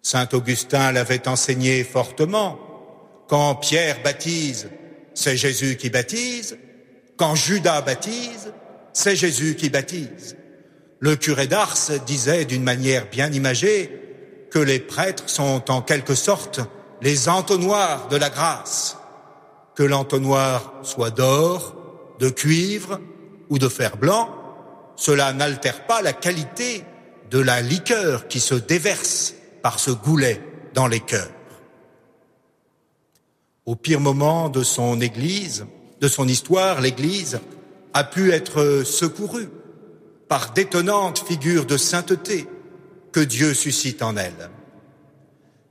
Saint 0.02 0.28
Augustin 0.32 0.92
l'avait 0.92 1.28
enseigné 1.28 1.82
fortement. 1.82 2.58
Quand 3.28 3.56
Pierre 3.56 4.02
baptise, 4.02 4.68
c'est 5.14 5.36
Jésus 5.36 5.76
qui 5.76 5.90
baptise. 5.90 6.58
Quand 7.16 7.34
Judas 7.34 7.80
baptise, 7.80 8.52
c'est 8.92 9.16
Jésus 9.16 9.56
qui 9.56 9.70
baptise. 9.70 10.36
Le 11.00 11.16
curé 11.16 11.46
d'Ars 11.46 11.76
disait 12.06 12.44
d'une 12.44 12.62
manière 12.62 13.08
bien 13.10 13.32
imagée 13.32 13.90
que 14.50 14.58
les 14.58 14.78
prêtres 14.78 15.28
sont 15.28 15.70
en 15.70 15.82
quelque 15.82 16.14
sorte 16.14 16.60
les 17.02 17.28
entonnoirs 17.28 18.08
de 18.08 18.16
la 18.16 18.30
grâce. 18.30 18.96
que 19.74 19.82
l'entonnoir 19.82 20.72
soit 20.82 21.10
d'or, 21.10 21.76
de 22.18 22.30
cuivre 22.30 22.98
ou 23.50 23.58
de 23.58 23.68
fer 23.68 23.98
blanc, 23.98 24.45
cela 24.96 25.32
n'altère 25.32 25.86
pas 25.86 26.02
la 26.02 26.12
qualité 26.12 26.84
de 27.30 27.38
la 27.38 27.60
liqueur 27.60 28.28
qui 28.28 28.40
se 28.40 28.54
déverse 28.54 29.34
par 29.62 29.78
ce 29.78 29.90
goulet 29.90 30.42
dans 30.74 30.86
les 30.86 31.00
cœurs. 31.00 31.30
Au 33.66 33.76
pire 33.76 34.00
moment 34.00 34.48
de 34.48 34.62
son 34.62 35.00
Église, 35.00 35.66
de 36.00 36.08
son 36.08 36.28
histoire, 36.28 36.80
l'Église 36.80 37.40
a 37.94 38.04
pu 38.04 38.32
être 38.32 38.82
secourue 38.84 39.48
par 40.28 40.52
d'étonnantes 40.52 41.24
figures 41.26 41.66
de 41.66 41.76
sainteté 41.76 42.46
que 43.12 43.20
Dieu 43.20 43.54
suscite 43.54 44.02
en 44.02 44.16
elle. 44.16 44.50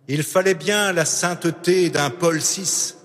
Il 0.08 0.24
fallait 0.24 0.55
bien 0.55 0.91
la 0.91 1.05
sainteté 1.05 1.89
d'un 1.89 2.10
Paul 2.10 2.38
VI 2.38 2.96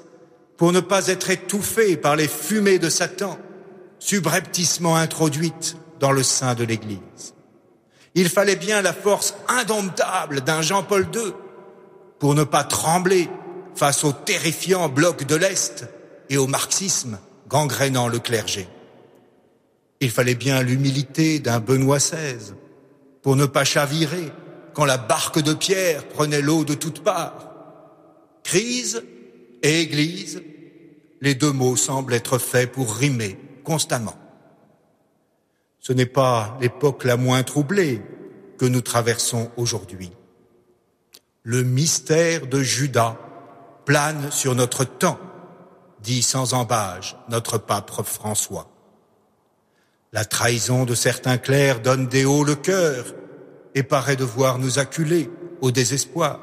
pour 0.56 0.72
ne 0.72 0.80
pas 0.80 1.06
être 1.06 1.30
étouffé 1.30 1.96
par 1.96 2.16
les 2.16 2.28
fumées 2.28 2.78
de 2.78 2.90
Satan, 2.90 3.38
subrepticement 3.98 4.96
introduites 4.96 5.76
dans 6.00 6.10
le 6.10 6.22
sein 6.22 6.54
de 6.54 6.64
l'Église. 6.64 7.34
Il 8.14 8.28
fallait 8.28 8.56
bien 8.56 8.82
la 8.82 8.92
force 8.92 9.34
indomptable 9.46 10.40
d'un 10.40 10.62
Jean-Paul 10.62 11.06
II 11.14 11.32
pour 12.18 12.34
ne 12.34 12.42
pas 12.42 12.64
trembler 12.64 13.28
face 13.74 14.02
au 14.02 14.12
terrifiant 14.12 14.88
bloc 14.88 15.24
de 15.24 15.36
l'Est 15.36 15.86
et 16.28 16.36
au 16.36 16.46
marxisme 16.46 17.18
gangrénant 17.48 18.08
le 18.08 18.18
clergé. 18.18 18.68
Il 20.00 20.10
fallait 20.10 20.34
bien 20.34 20.62
l'humilité 20.62 21.38
d'un 21.38 21.60
Benoît 21.60 21.98
XVI 21.98 22.54
pour 23.22 23.36
ne 23.36 23.46
pas 23.46 23.64
chavirer 23.64 24.32
quand 24.72 24.84
la 24.84 24.96
barque 24.96 25.40
de 25.40 25.54
pierre 25.54 26.08
prenait 26.08 26.40
l'eau 26.40 26.64
de 26.64 26.74
toutes 26.74 27.04
parts. 27.04 27.50
Crise 28.42 29.02
et 29.62 29.80
Église, 29.82 30.42
les 31.20 31.34
deux 31.34 31.52
mots 31.52 31.76
semblent 31.76 32.14
être 32.14 32.38
faits 32.38 32.72
pour 32.72 32.94
rimer 32.94 33.38
constamment. 33.62 34.16
Ce 35.80 35.92
n'est 35.92 36.06
pas 36.06 36.58
l'époque 36.60 37.04
la 37.04 37.16
moins 37.16 37.42
troublée 37.42 38.02
que 38.58 38.66
nous 38.66 38.82
traversons 38.82 39.50
aujourd'hui. 39.56 40.12
Le 41.42 41.62
mystère 41.62 42.46
de 42.46 42.60
Judas 42.60 43.16
plane 43.86 44.30
sur 44.30 44.54
notre 44.54 44.84
temps, 44.84 45.18
dit 46.02 46.22
sans 46.22 46.52
embâge 46.52 47.16
notre 47.28 47.56
pape 47.56 47.90
François. 48.04 48.68
La 50.12 50.24
trahison 50.26 50.84
de 50.84 50.94
certains 50.94 51.38
clercs 51.38 51.80
donne 51.80 52.08
des 52.08 52.26
hauts 52.26 52.44
le 52.44 52.56
cœur 52.56 53.14
et 53.74 53.82
paraît 53.82 54.16
devoir 54.16 54.58
nous 54.58 54.78
acculer 54.78 55.30
au 55.62 55.70
désespoir. 55.70 56.40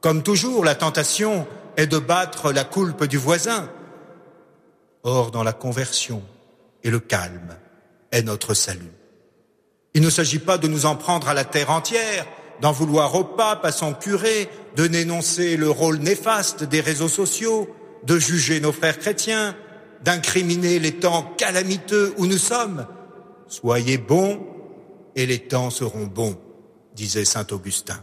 Comme 0.00 0.22
toujours, 0.22 0.64
la 0.64 0.74
tentation 0.74 1.46
est 1.76 1.86
de 1.86 1.98
battre 1.98 2.52
la 2.52 2.64
coulpe 2.64 3.04
du 3.04 3.16
voisin. 3.16 3.68
Or, 5.02 5.30
dans 5.30 5.42
la 5.42 5.52
conversion 5.52 6.22
et 6.84 6.90
le 6.90 7.00
calme 7.00 7.56
est 8.12 8.22
notre 8.22 8.54
salut. 8.54 8.92
Il 9.94 10.02
ne 10.02 10.10
s'agit 10.10 10.38
pas 10.38 10.58
de 10.58 10.68
nous 10.68 10.86
en 10.86 10.96
prendre 10.96 11.28
à 11.28 11.34
la 11.34 11.44
terre 11.44 11.70
entière, 11.70 12.26
d'en 12.60 12.72
vouloir 12.72 13.14
au 13.14 13.24
pape, 13.24 13.64
à 13.64 13.72
son 13.72 13.94
curé, 13.94 14.48
de 14.76 14.86
dénoncer 14.86 15.56
le 15.56 15.70
rôle 15.70 15.98
néfaste 15.98 16.62
des 16.64 16.80
réseaux 16.80 17.08
sociaux, 17.08 17.68
de 18.04 18.18
juger 18.18 18.60
nos 18.60 18.72
frères 18.72 18.98
chrétiens, 18.98 19.56
d'incriminer 20.04 20.78
les 20.78 20.92
temps 20.92 21.34
calamiteux 21.36 22.14
où 22.18 22.26
nous 22.26 22.38
sommes. 22.38 22.86
Soyez 23.48 23.98
bons 23.98 24.46
et 25.16 25.26
les 25.26 25.40
temps 25.40 25.70
seront 25.70 26.06
bons, 26.06 26.38
disait 26.94 27.24
saint 27.24 27.46
Augustin. 27.50 28.00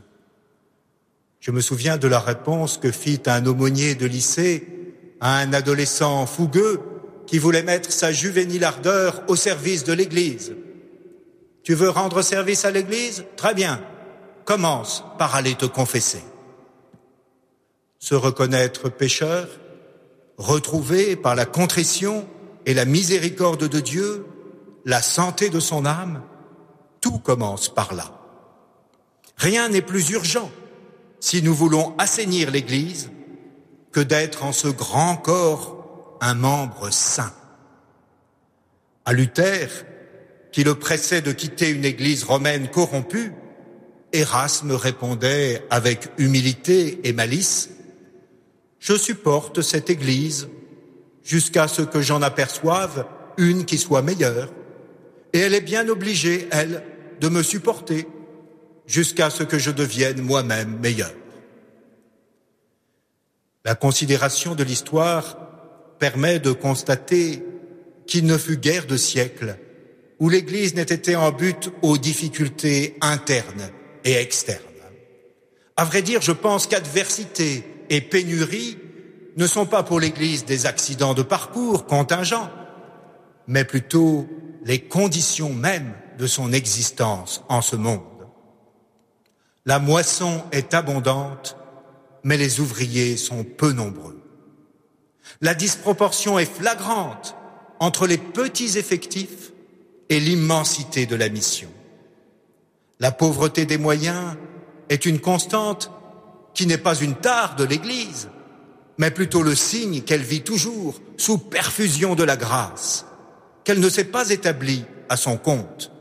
Je 1.40 1.52
me 1.52 1.62
souviens 1.62 1.98
de 1.98 2.08
la 2.08 2.20
réponse 2.20 2.78
que 2.78 2.92
fit 2.92 3.22
un 3.28 3.46
aumônier 3.46 3.96
de 3.96 4.06
lycée 4.06 4.68
à 5.22 5.38
un 5.38 5.54
adolescent 5.54 6.26
fougueux 6.26 6.82
qui 7.28 7.38
voulait 7.38 7.64
mettre 7.64 7.92
sa 7.92 8.12
juvénile 8.12 8.64
ardeur 8.64 9.22
au 9.28 9.36
service 9.36 9.84
de 9.84 9.94
l'Église. 9.94 10.56
Tu 11.64 11.74
veux 11.74 11.90
rendre 11.90 12.22
service 12.22 12.66
à 12.66 12.72
l'Église? 12.72 13.26
Très 13.36 13.54
bien. 13.54 13.82
Commence 14.46 15.04
par 15.20 15.36
aller 15.36 15.56
te 15.56 15.66
confesser. 15.66 16.24
Se 18.00 18.16
reconnaître 18.16 18.90
pécheur, 18.90 19.48
retrouver 20.38 21.16
par 21.16 21.36
la 21.36 21.46
contrition 21.46 22.26
et 22.66 22.74
la 22.74 22.86
miséricorde 22.86 23.68
de 23.68 23.80
Dieu 23.80 24.26
la 24.88 25.02
santé 25.02 25.50
de 25.50 25.60
son 25.60 25.86
âme, 25.86 26.24
tout 27.02 27.20
commence 27.20 27.68
par 27.68 27.94
là. 27.94 28.14
Rien 29.36 29.68
n'est 29.68 29.82
plus 29.82 30.12
urgent 30.12 30.50
si 31.20 31.44
nous 31.44 31.54
voulons 31.54 31.94
assainir 31.98 32.52
l'Église 32.52 33.12
que 33.92 34.00
d'être 34.00 34.46
en 34.46 34.54
ce 34.54 34.70
grand 34.70 35.18
corps 35.18 35.77
un 36.22 36.34
membre 36.34 36.92
saint. 36.92 37.34
À 39.06 39.14
Luther, 39.14 39.70
qui 40.52 40.64
le 40.64 40.76
pressait 40.76 41.22
de 41.22 41.32
quitter 41.32 41.70
une 41.70 41.86
Église 41.86 42.24
romaine 42.24 42.70
corrompue, 42.70 43.34
Erasme 44.14 44.72
répondait 44.72 45.66
avec 45.70 46.10
humilité 46.18 47.02
et 47.04 47.14
malice 47.14 47.70
je 48.80 48.96
supporte 48.96 49.62
cette 49.62 49.90
Église 49.90 50.48
jusqu'à 51.24 51.68
ce 51.68 51.82
que 51.82 52.02
j'en 52.02 52.22
aperçoive 52.22 53.06
une 53.38 53.66
qui 53.66 53.78
soit 53.78 54.02
meilleure. 54.02 54.52
Et 55.34 55.40
elle 55.40 55.54
est 55.54 55.62
bien 55.62 55.90
obligée, 55.90 56.48
elle, 56.52 56.84
de 57.20 57.30
me 57.30 57.44
supporter 57.44 58.08
jusqu'à 58.86 59.30
ce 59.30 59.44
que 59.44 59.60
je 59.60 59.72
devienne 59.72 60.22
moi-même 60.22 60.80
meilleur. 60.80 61.12
La 63.66 63.76
considération 63.76 64.56
de 64.56 64.64
l'histoire 64.64 65.38
permet 66.00 66.40
de 66.40 66.52
constater 66.52 67.44
qu'il 68.06 68.26
ne 68.26 68.38
fut 68.38 68.58
guère 68.58 68.88
de 68.88 68.98
siècle 68.98 69.58
où 70.20 70.30
l'Église 70.30 70.76
n'ait 70.76 70.82
été 70.82 71.16
en 71.16 71.32
but 71.32 71.72
aux 71.82 71.98
difficultés 71.98 72.98
internes 73.02 73.70
et 74.04 74.14
externes. 74.14 74.64
À 75.76 75.86
vrai 75.86 76.02
dire, 76.02 76.22
je 76.22 76.32
pense 76.32 76.66
qu'adversité 76.66 77.64
et 77.90 78.02
pénurie 78.02 78.78
ne 79.36 79.46
sont 79.46 79.68
pas 79.68 79.84
pour 79.84 80.00
l'Église 80.00 80.46
des 80.46 80.66
accidents 80.66 81.14
de 81.14 81.22
parcours 81.22 81.86
contingents, 81.86 82.50
mais 83.46 83.64
plutôt 83.64 84.28
les 84.66 84.80
conditions 84.80 85.54
mêmes 85.54 85.94
de 86.18 86.26
son 86.26 86.52
existence 86.52 87.44
en 87.48 87.62
ce 87.62 87.76
monde. 87.76 88.02
La 89.68 89.78
moisson 89.78 90.44
est 90.52 90.74
abondante, 90.74 91.58
mais 92.24 92.38
les 92.38 92.60
ouvriers 92.60 93.16
sont 93.16 93.44
peu 93.44 93.72
nombreux. 93.72 94.17
La 95.42 95.54
disproportion 95.54 96.40
est 96.40 96.52
flagrante 96.52 97.36
entre 97.80 98.08
les 98.08 98.18
petits 98.18 98.78
effectifs 98.78 99.52
et 100.10 100.20
l'immensité 100.20 101.06
de 101.06 101.16
la 101.16 101.30
mission. 101.30 101.70
La 103.00 103.12
pauvreté 103.12 103.66
des 103.66 103.78
moyens 103.78 104.36
est 104.90 105.06
une 105.06 105.20
constante 105.20 105.92
qui 106.54 106.66
n'est 106.66 106.78
pas 106.78 106.96
une 106.96 107.16
tare 107.16 107.56
de 107.56 107.64
l'Église, 107.64 108.30
mais 108.98 109.12
plutôt 109.12 109.44
le 109.44 109.54
signe 109.54 110.02
qu'elle 110.02 110.24
vit 110.24 110.42
toujours 110.42 111.00
sous 111.18 111.38
perfusion 111.38 112.16
de 112.16 112.24
la 112.24 112.36
grâce, 112.36 113.06
qu'elle 113.64 113.80
ne 113.80 113.90
s'est 113.90 114.06
pas 114.06 114.30
établie 114.30 114.86
à 115.10 115.18
son 115.18 115.38
compte, 115.38 115.92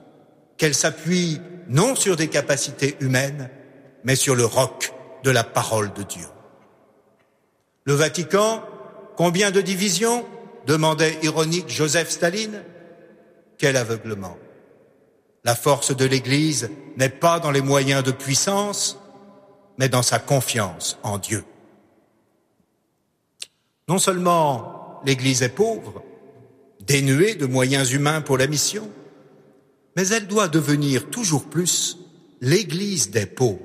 qu'elle 0.57 0.75
s'appuie 0.75 1.41
non 1.69 1.95
sur 1.95 2.17
des 2.17 2.29
capacités 2.29 2.97
humaines, 3.01 3.51
mais 4.05 4.17
sur 4.17 4.35
le 4.35 4.47
roc 4.47 4.95
de 5.25 5.31
la 5.31 5.45
parole 5.45 5.93
de 5.93 6.03
Dieu. 6.05 6.27
Le 7.85 7.95
Vatican, 7.95 8.63
combien 9.17 9.51
de 9.51 9.61
divisions 9.61 10.25
demandait 10.67 11.19
ironique 11.23 11.69
Joseph 11.69 12.11
Staline. 12.11 12.63
Quel 13.59 13.77
aveuglement. 13.77 14.37
La 15.45 15.55
force 15.55 15.97
de 15.97 16.05
l'Église 16.05 16.71
n'est 16.97 17.09
pas 17.09 17.41
dans 17.41 17.51
les 17.51 17.63
moyens 17.63 18.03
de 18.03 18.11
puissance, 18.11 18.99
mais 19.79 19.89
dans 19.89 20.03
sa 20.03 20.19
confiance 20.19 20.99
en 21.03 21.19
Dieu. 21.19 21.45
Non 23.89 23.99
seulement 23.99 25.01
l'Église 25.07 25.43
est 25.43 25.49
pauvre, 25.49 26.03
dénuée 26.81 27.35
de 27.35 27.47
moyens 27.47 27.93
humains 27.93 28.21
pour 28.21 28.37
la 28.37 28.47
mission, 28.47 28.91
mais 29.97 30.09
elle 30.09 30.27
doit 30.27 30.49
devenir 30.49 31.09
toujours 31.09 31.45
plus 31.45 31.99
l'Église 32.41 33.11
des 33.11 33.27
pauvres. 33.27 33.61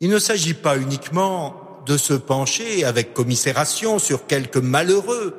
Il 0.00 0.08
ne 0.08 0.18
s'agit 0.18 0.54
pas 0.54 0.78
uniquement 0.78 1.59
de 1.86 1.96
se 1.96 2.14
pencher 2.14 2.84
avec 2.84 3.14
commisération 3.14 3.98
sur 3.98 4.26
quelques 4.26 4.56
malheureux 4.56 5.34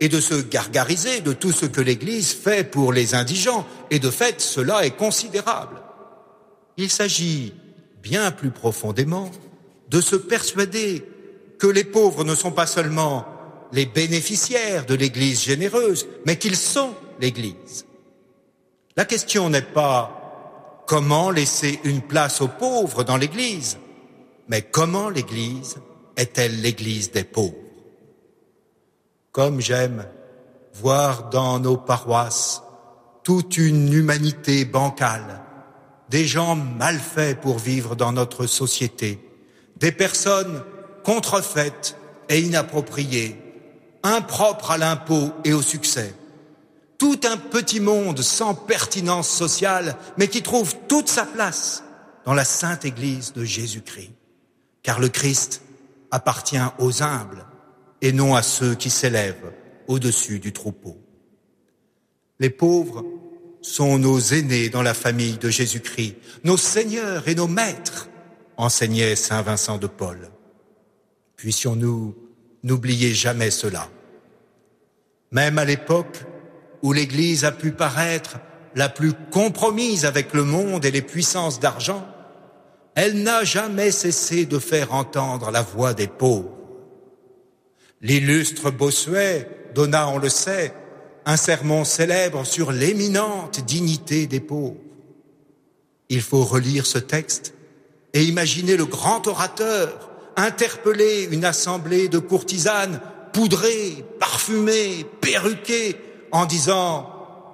et 0.00 0.08
de 0.08 0.20
se 0.20 0.34
gargariser 0.34 1.20
de 1.20 1.32
tout 1.32 1.52
ce 1.52 1.66
que 1.66 1.80
l'Église 1.80 2.32
fait 2.32 2.64
pour 2.64 2.92
les 2.92 3.14
indigents, 3.14 3.66
et 3.90 3.98
de 3.98 4.10
fait 4.10 4.40
cela 4.40 4.84
est 4.86 4.96
considérable. 4.96 5.82
Il 6.76 6.90
s'agit 6.90 7.52
bien 8.02 8.30
plus 8.30 8.50
profondément, 8.50 9.30
de 9.88 10.00
se 10.00 10.16
persuader 10.16 11.04
que 11.58 11.66
les 11.66 11.84
pauvres 11.84 12.24
ne 12.24 12.34
sont 12.34 12.52
pas 12.52 12.66
seulement 12.66 13.26
les 13.72 13.86
bénéficiaires 13.86 14.86
de 14.86 14.94
l'Église 14.94 15.42
généreuse, 15.42 16.08
mais 16.24 16.36
qu'ils 16.36 16.56
sont 16.56 16.94
l'Église. 17.20 17.84
La 18.96 19.04
question 19.04 19.50
n'est 19.50 19.60
pas 19.60 20.84
comment 20.86 21.30
laisser 21.30 21.78
une 21.84 22.00
place 22.00 22.40
aux 22.40 22.48
pauvres 22.48 23.04
dans 23.04 23.16
l'Église, 23.16 23.78
mais 24.50 24.62
comment 24.62 25.08
l'Église 25.08 25.76
est-elle 26.16 26.60
l'Église 26.60 27.12
des 27.12 27.22
pauvres? 27.22 27.54
Comme 29.30 29.60
j'aime 29.60 30.04
voir 30.74 31.30
dans 31.30 31.60
nos 31.60 31.76
paroisses 31.76 32.60
toute 33.22 33.56
une 33.58 33.92
humanité 33.92 34.64
bancale, 34.64 35.40
des 36.08 36.26
gens 36.26 36.56
mal 36.56 36.98
faits 36.98 37.40
pour 37.40 37.58
vivre 37.58 37.94
dans 37.94 38.10
notre 38.10 38.46
société, 38.46 39.20
des 39.76 39.92
personnes 39.92 40.64
contrefaites 41.04 41.96
et 42.28 42.40
inappropriées, 42.40 43.40
impropres 44.02 44.72
à 44.72 44.78
l'impôt 44.78 45.30
et 45.44 45.52
au 45.52 45.62
succès. 45.62 46.12
Tout 46.98 47.20
un 47.22 47.36
petit 47.36 47.78
monde 47.78 48.20
sans 48.20 48.54
pertinence 48.54 49.28
sociale, 49.28 49.96
mais 50.18 50.26
qui 50.26 50.42
trouve 50.42 50.74
toute 50.88 51.08
sa 51.08 51.24
place 51.24 51.84
dans 52.24 52.34
la 52.34 52.44
sainte 52.44 52.84
Église 52.84 53.32
de 53.32 53.44
Jésus-Christ. 53.44 54.19
Car 54.82 55.00
le 55.00 55.08
Christ 55.08 55.62
appartient 56.10 56.58
aux 56.78 57.02
humbles 57.02 57.46
et 58.02 58.12
non 58.12 58.34
à 58.34 58.42
ceux 58.42 58.74
qui 58.74 58.90
s'élèvent 58.90 59.52
au-dessus 59.86 60.38
du 60.38 60.52
troupeau. 60.52 60.98
Les 62.38 62.50
pauvres 62.50 63.04
sont 63.62 63.98
nos 63.98 64.18
aînés 64.18 64.70
dans 64.70 64.82
la 64.82 64.94
famille 64.94 65.36
de 65.36 65.50
Jésus-Christ, 65.50 66.16
nos 66.44 66.56
seigneurs 66.56 67.28
et 67.28 67.34
nos 67.34 67.48
maîtres, 67.48 68.08
enseignait 68.56 69.16
Saint 69.16 69.42
Vincent 69.42 69.78
de 69.78 69.86
Paul. 69.86 70.30
Puissions-nous 71.36 72.14
n'oublier 72.62 73.12
jamais 73.14 73.50
cela. 73.50 73.88
Même 75.30 75.58
à 75.58 75.64
l'époque 75.64 76.24
où 76.82 76.92
l'Église 76.92 77.44
a 77.44 77.52
pu 77.52 77.72
paraître 77.72 78.38
la 78.74 78.88
plus 78.88 79.12
compromise 79.30 80.04
avec 80.04 80.32
le 80.34 80.44
monde 80.44 80.84
et 80.84 80.90
les 80.90 81.02
puissances 81.02 81.60
d'argent, 81.60 82.06
elle 82.94 83.22
n'a 83.22 83.44
jamais 83.44 83.90
cessé 83.90 84.46
de 84.46 84.58
faire 84.58 84.92
entendre 84.94 85.50
la 85.50 85.62
voix 85.62 85.94
des 85.94 86.08
pauvres. 86.08 86.56
L'illustre 88.00 88.70
Bossuet 88.70 89.48
donna, 89.74 90.08
on 90.08 90.18
le 90.18 90.28
sait, 90.28 90.74
un 91.26 91.36
sermon 91.36 91.84
célèbre 91.84 92.44
sur 92.44 92.72
l'éminente 92.72 93.60
dignité 93.64 94.26
des 94.26 94.40
pauvres. 94.40 94.80
Il 96.08 96.22
faut 96.22 96.44
relire 96.44 96.86
ce 96.86 96.98
texte 96.98 97.54
et 98.14 98.24
imaginer 98.24 98.76
le 98.76 98.86
grand 98.86 99.26
orateur 99.28 100.10
interpeller 100.36 101.28
une 101.30 101.44
assemblée 101.44 102.08
de 102.08 102.18
courtisanes 102.18 103.00
poudrées, 103.32 104.04
parfumées, 104.18 105.04
perruquées, 105.20 105.96
en 106.32 106.46
disant 106.46 107.10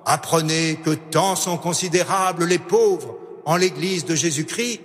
Apprenez 0.06 0.76
que 0.84 0.90
tant 0.90 1.34
sont 1.34 1.58
considérables 1.58 2.44
les 2.44 2.60
pauvres 2.60 3.18
en 3.44 3.56
l'Église 3.56 4.04
de 4.04 4.14
Jésus-Christ 4.14 4.80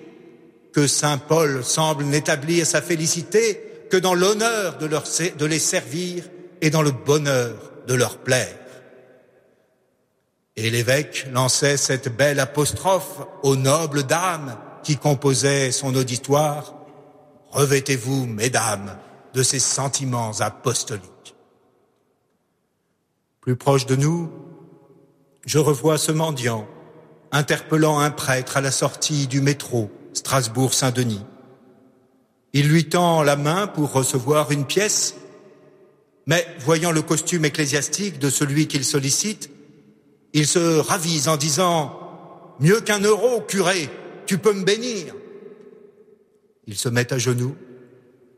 que 0.73 0.87
Saint 0.87 1.17
Paul 1.17 1.63
semble 1.63 2.05
n'établir 2.05 2.65
sa 2.65 2.81
félicité 2.81 3.87
que 3.89 3.97
dans 3.97 4.13
l'honneur 4.13 4.77
de, 4.77 5.45
les 5.45 5.59
servir 5.59 6.23
et 6.61 6.69
dans 6.69 6.81
le 6.81 6.91
bonheur 6.91 7.55
de 7.87 7.93
leur 7.93 8.17
plaire. 8.17 8.55
Et 10.55 10.69
l'évêque 10.69 11.27
lançait 11.31 11.77
cette 11.77 12.15
belle 12.15 12.39
apostrophe 12.39 13.19
aux 13.43 13.55
nobles 13.55 14.03
dames 14.03 14.57
qui 14.83 14.97
composaient 14.97 15.71
son 15.71 15.95
auditoire. 15.95 16.75
Revêtez-vous, 17.51 18.25
mesdames, 18.25 18.97
de 19.33 19.43
ces 19.43 19.59
sentiments 19.59 20.39
apostoliques. 20.39 21.35
Plus 23.41 23.55
proche 23.55 23.85
de 23.85 23.95
nous, 23.95 24.31
je 25.45 25.57
revois 25.57 25.97
ce 25.97 26.11
mendiant 26.11 26.67
interpellant 27.31 27.99
un 27.99 28.11
prêtre 28.11 28.57
à 28.57 28.61
la 28.61 28.71
sortie 28.71 29.27
du 29.27 29.41
métro 29.41 29.89
Strasbourg-Saint-Denis. 30.13 31.21
Il 32.53 32.67
lui 32.67 32.85
tend 32.89 33.23
la 33.23 33.35
main 33.35 33.67
pour 33.67 33.91
recevoir 33.93 34.51
une 34.51 34.65
pièce, 34.65 35.15
mais 36.27 36.45
voyant 36.59 36.91
le 36.91 37.01
costume 37.01 37.45
ecclésiastique 37.45 38.19
de 38.19 38.29
celui 38.29 38.67
qu'il 38.67 38.83
sollicite, 38.83 39.49
il 40.33 40.47
se 40.47 40.79
ravise 40.79 41.27
en 41.27 41.37
disant⁇ 41.37 41.97
Mieux 42.63 42.81
qu'un 42.81 42.99
euro, 42.99 43.41
curé, 43.41 43.89
tu 44.25 44.37
peux 44.37 44.53
me 44.53 44.63
bénir!⁇ 44.63 45.13
Il 46.67 46.77
se 46.77 46.89
met 46.89 47.11
à 47.11 47.17
genoux, 47.17 47.55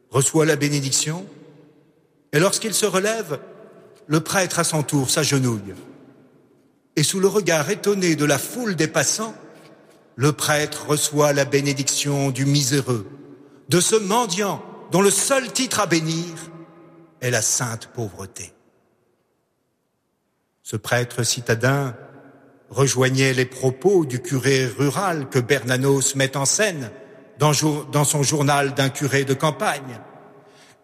reçoit 0.10 0.46
la 0.46 0.56
bénédiction, 0.56 1.26
et 2.32 2.40
lorsqu'il 2.40 2.74
se 2.74 2.86
relève, 2.86 3.40
le 4.08 4.20
prêtre 4.20 4.60
à 4.60 4.64
son 4.64 4.84
tour 4.84 5.10
s'agenouille. 5.10 5.74
Et 6.96 7.04
sous 7.04 7.20
le 7.20 7.28
regard 7.28 7.70
étonné 7.70 8.16
de 8.16 8.26
la 8.26 8.38
foule 8.38 8.76
des 8.76 8.88
passants, 8.88 9.36
le 10.16 10.34
prêtre 10.34 10.86
reçoit 10.88 11.34
la 11.34 11.46
bénédiction 11.46 12.32
du 12.32 12.46
miséreux, 12.46 13.08
de 13.70 13.80
ce 13.80 13.96
mendiant 13.96 14.64
dont 14.92 15.02
le 15.02 15.10
seul 15.10 15.52
titre 15.52 15.80
à 15.80 15.88
bénir 15.88 16.36
est 17.22 17.32
la 17.32 17.42
sainte 17.42 17.88
pauvreté. 17.88 18.54
Ce 20.62 20.76
prêtre 20.76 21.24
citadin 21.24 21.96
rejoignait 22.70 23.34
les 23.34 23.46
propos 23.46 24.06
du 24.06 24.22
curé 24.22 24.66
rural 24.66 25.30
que 25.30 25.40
Bernanos 25.40 26.16
met 26.16 26.38
en 26.38 26.46
scène 26.46 26.92
dans, 27.40 27.54
son 27.54 28.24
journal 28.24 28.74
d'un 28.74 28.90
curé 28.90 29.26
de 29.26 29.34
campagne. 29.34 30.00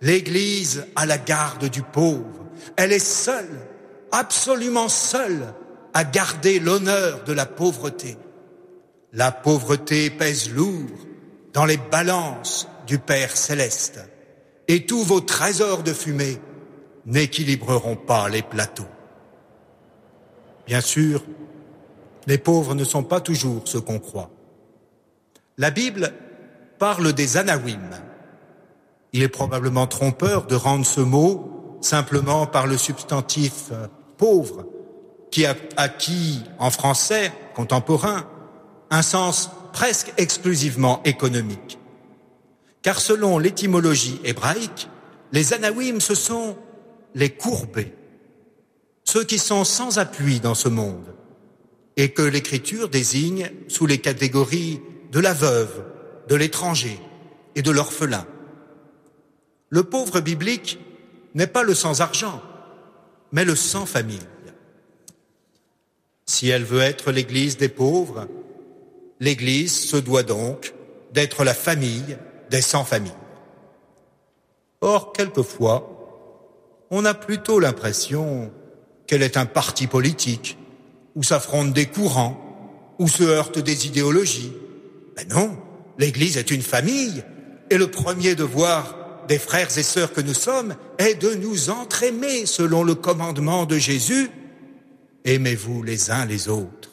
L'Église 0.02 0.86
a 0.96 1.06
la 1.06 1.18
garde 1.18 1.70
du 1.70 1.82
pauvre. 1.82 2.46
Elle 2.76 2.92
est 2.92 3.00
seule, 3.00 3.60
absolument 4.12 4.90
seule, 4.90 5.54
à 5.94 6.04
garder 6.04 6.60
l'honneur 6.60 7.24
de 7.24 7.34
la 7.34 7.46
pauvreté. 7.46 8.18
La 9.14 9.32
pauvreté 9.32 10.10
pèse 10.12 10.52
lourd 10.52 10.90
dans 11.54 11.66
les 11.66 11.78
balances 11.78 12.68
du 12.86 13.00
Père 13.00 13.36
céleste, 13.36 14.00
et 14.68 14.86
tous 14.86 15.04
vos 15.04 15.20
trésors 15.20 15.82
de 15.82 15.94
fumée 15.94 16.40
n'équilibreront 17.06 17.96
pas 17.96 18.30
les 18.30 18.44
plateaux. 18.44 18.84
Bien 20.68 20.82
sûr, 20.82 21.24
les 22.28 22.38
pauvres 22.38 22.76
ne 22.76 22.84
sont 22.84 23.04
pas 23.04 23.20
toujours 23.20 23.64
ce 23.66 23.80
qu'on 23.80 23.98
croit. 23.98 24.30
La 25.58 25.72
Bible 25.72 26.14
parle 26.78 27.14
des 27.14 27.38
anawim. 27.38 27.90
Il 29.12 29.24
est 29.24 29.28
probablement 29.28 29.88
trompeur 29.88 30.46
de 30.46 30.56
rendre 30.56 30.86
ce 30.86 31.02
mot 31.02 31.78
simplement 31.82 32.46
par 32.46 32.68
le 32.68 32.78
substantif 32.78 33.72
pauvre, 34.18 34.68
qui 35.32 35.48
a 35.48 35.56
acquis 35.78 36.44
en 36.60 36.70
français 36.70 37.32
contemporain 37.56 38.26
un 38.90 39.02
sens 39.02 39.50
presque 39.74 40.14
exclusivement 40.18 41.02
économique. 41.04 41.78
Car 42.82 43.00
selon 43.00 43.38
l'étymologie 43.38 44.20
hébraïque, 44.24 44.90
les 45.32 45.54
anawim, 45.54 46.00
ce 46.00 46.16
sont 46.16 46.58
les 47.16 47.30
courbés, 47.30 47.94
ceux 49.04 49.24
qui 49.24 49.40
sont 49.40 49.64
sans 49.64 50.00
appui 50.00 50.40
dans 50.40 50.56
ce 50.56 50.70
monde, 50.70 51.14
et 51.98 52.12
que 52.12 52.22
l'Écriture 52.22 52.90
désigne 52.90 53.52
sous 53.68 53.86
les 53.86 54.00
catégories 54.00 54.82
de 55.12 55.20
la 55.20 55.34
veuve, 55.34 55.84
de 56.28 56.36
l'étranger 56.36 57.00
et 57.56 57.62
de 57.62 57.72
l'orphelin. 57.72 58.26
Le 59.70 59.84
pauvre 59.84 60.22
biblique 60.22 60.80
n'est 61.36 61.48
pas 61.48 61.64
le 61.64 61.74
sans-argent, 61.74 62.42
mais 63.32 63.46
le 63.46 63.56
sans-famille. 63.56 64.20
Si 66.26 66.50
elle 66.50 66.64
veut 66.64 66.82
être 66.82 67.12
l'Église 67.12 67.58
des 67.58 67.70
pauvres, 67.70 68.28
l'Église 69.20 69.74
se 69.74 69.98
doit 69.98 70.24
donc 70.24 70.74
d'être 71.14 71.44
la 71.44 71.54
famille 71.54 72.18
des 72.50 72.62
sans-famille. 72.62 73.12
Or, 74.82 75.12
quelquefois, 75.14 75.96
on 76.90 77.06
a 77.06 77.14
plutôt 77.14 77.60
l'impression 77.60 78.52
qu'elle 79.08 79.24
est 79.24 79.38
un 79.38 79.46
parti 79.46 79.88
politique, 79.88 80.58
où 81.16 81.24
s'affrontent 81.24 81.72
des 81.72 81.88
courants, 81.88 82.96
où 82.98 83.08
se 83.08 83.24
heurtent 83.24 83.60
des 83.60 83.88
idéologies. 83.88 84.54
Mais 85.18 85.26
non, 85.26 85.58
l'Église 85.98 86.38
est 86.38 86.52
une 86.52 86.62
famille, 86.62 87.24
et 87.70 87.78
le 87.78 87.92
premier 87.92 88.36
devoir 88.36 88.96
des 89.28 89.40
frères 89.40 89.78
et 89.78 89.84
sœurs 89.84 90.14
que 90.14 90.22
nous 90.22 90.34
sommes 90.34 90.76
est 90.98 91.16
de 91.16 91.36
nous 91.36 91.70
entraimer 91.70 92.46
selon 92.46 92.84
le 92.84 92.96
commandement 92.96 93.66
de 93.66 93.78
Jésus. 93.78 94.32
Aimez-vous 95.26 95.84
les 95.84 96.10
uns 96.10 96.26
les 96.26 96.50
autres. 96.50 96.89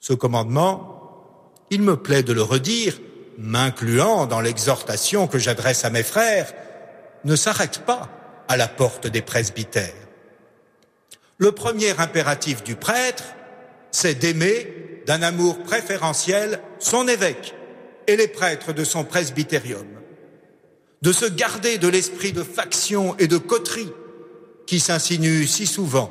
Ce 0.00 0.14
commandement, 0.14 1.52
il 1.68 1.82
me 1.82 1.96
plaît 1.96 2.22
de 2.22 2.32
le 2.32 2.42
redire, 2.42 2.98
m'incluant 3.38 4.26
dans 4.26 4.40
l'exhortation 4.40 5.26
que 5.26 5.38
j'adresse 5.38 5.84
à 5.84 5.90
mes 5.90 6.02
frères, 6.02 6.52
ne 7.24 7.36
s'arrête 7.36 7.80
pas 7.80 8.08
à 8.48 8.56
la 8.56 8.66
porte 8.66 9.06
des 9.06 9.22
presbytères. 9.22 9.94
Le 11.38 11.52
premier 11.52 11.98
impératif 11.98 12.64
du 12.64 12.76
prêtre, 12.76 13.24
c'est 13.90 14.14
d'aimer 14.14 15.02
d'un 15.06 15.22
amour 15.22 15.62
préférentiel 15.62 16.60
son 16.78 17.06
évêque 17.08 17.54
et 18.06 18.16
les 18.16 18.28
prêtres 18.28 18.72
de 18.72 18.84
son 18.84 19.04
presbytérium, 19.04 19.86
de 21.02 21.12
se 21.12 21.26
garder 21.26 21.78
de 21.78 21.88
l'esprit 21.88 22.32
de 22.32 22.42
faction 22.42 23.16
et 23.18 23.26
de 23.26 23.38
coterie 23.38 23.92
qui 24.66 24.80
s'insinue 24.80 25.46
si 25.46 25.66
souvent 25.66 26.10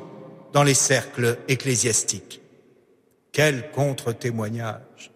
dans 0.52 0.62
les 0.62 0.74
cercles 0.74 1.38
ecclésiastiques. 1.48 2.40
Quel 3.42 3.70
contre-témoignage 3.70 5.12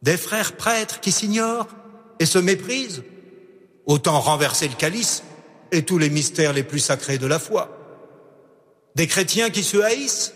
Des 0.00 0.16
frères 0.16 0.52
prêtres 0.52 1.00
qui 1.00 1.10
s'ignorent 1.10 1.66
et 2.20 2.24
se 2.24 2.38
méprisent 2.38 3.02
Autant 3.84 4.20
renverser 4.20 4.68
le 4.68 4.76
calice 4.76 5.24
et 5.72 5.84
tous 5.84 5.98
les 5.98 6.08
mystères 6.08 6.52
les 6.52 6.62
plus 6.62 6.78
sacrés 6.78 7.18
de 7.18 7.26
la 7.26 7.40
foi. 7.40 7.76
Des 8.94 9.08
chrétiens 9.08 9.50
qui 9.50 9.64
se 9.64 9.76
haïssent 9.78 10.34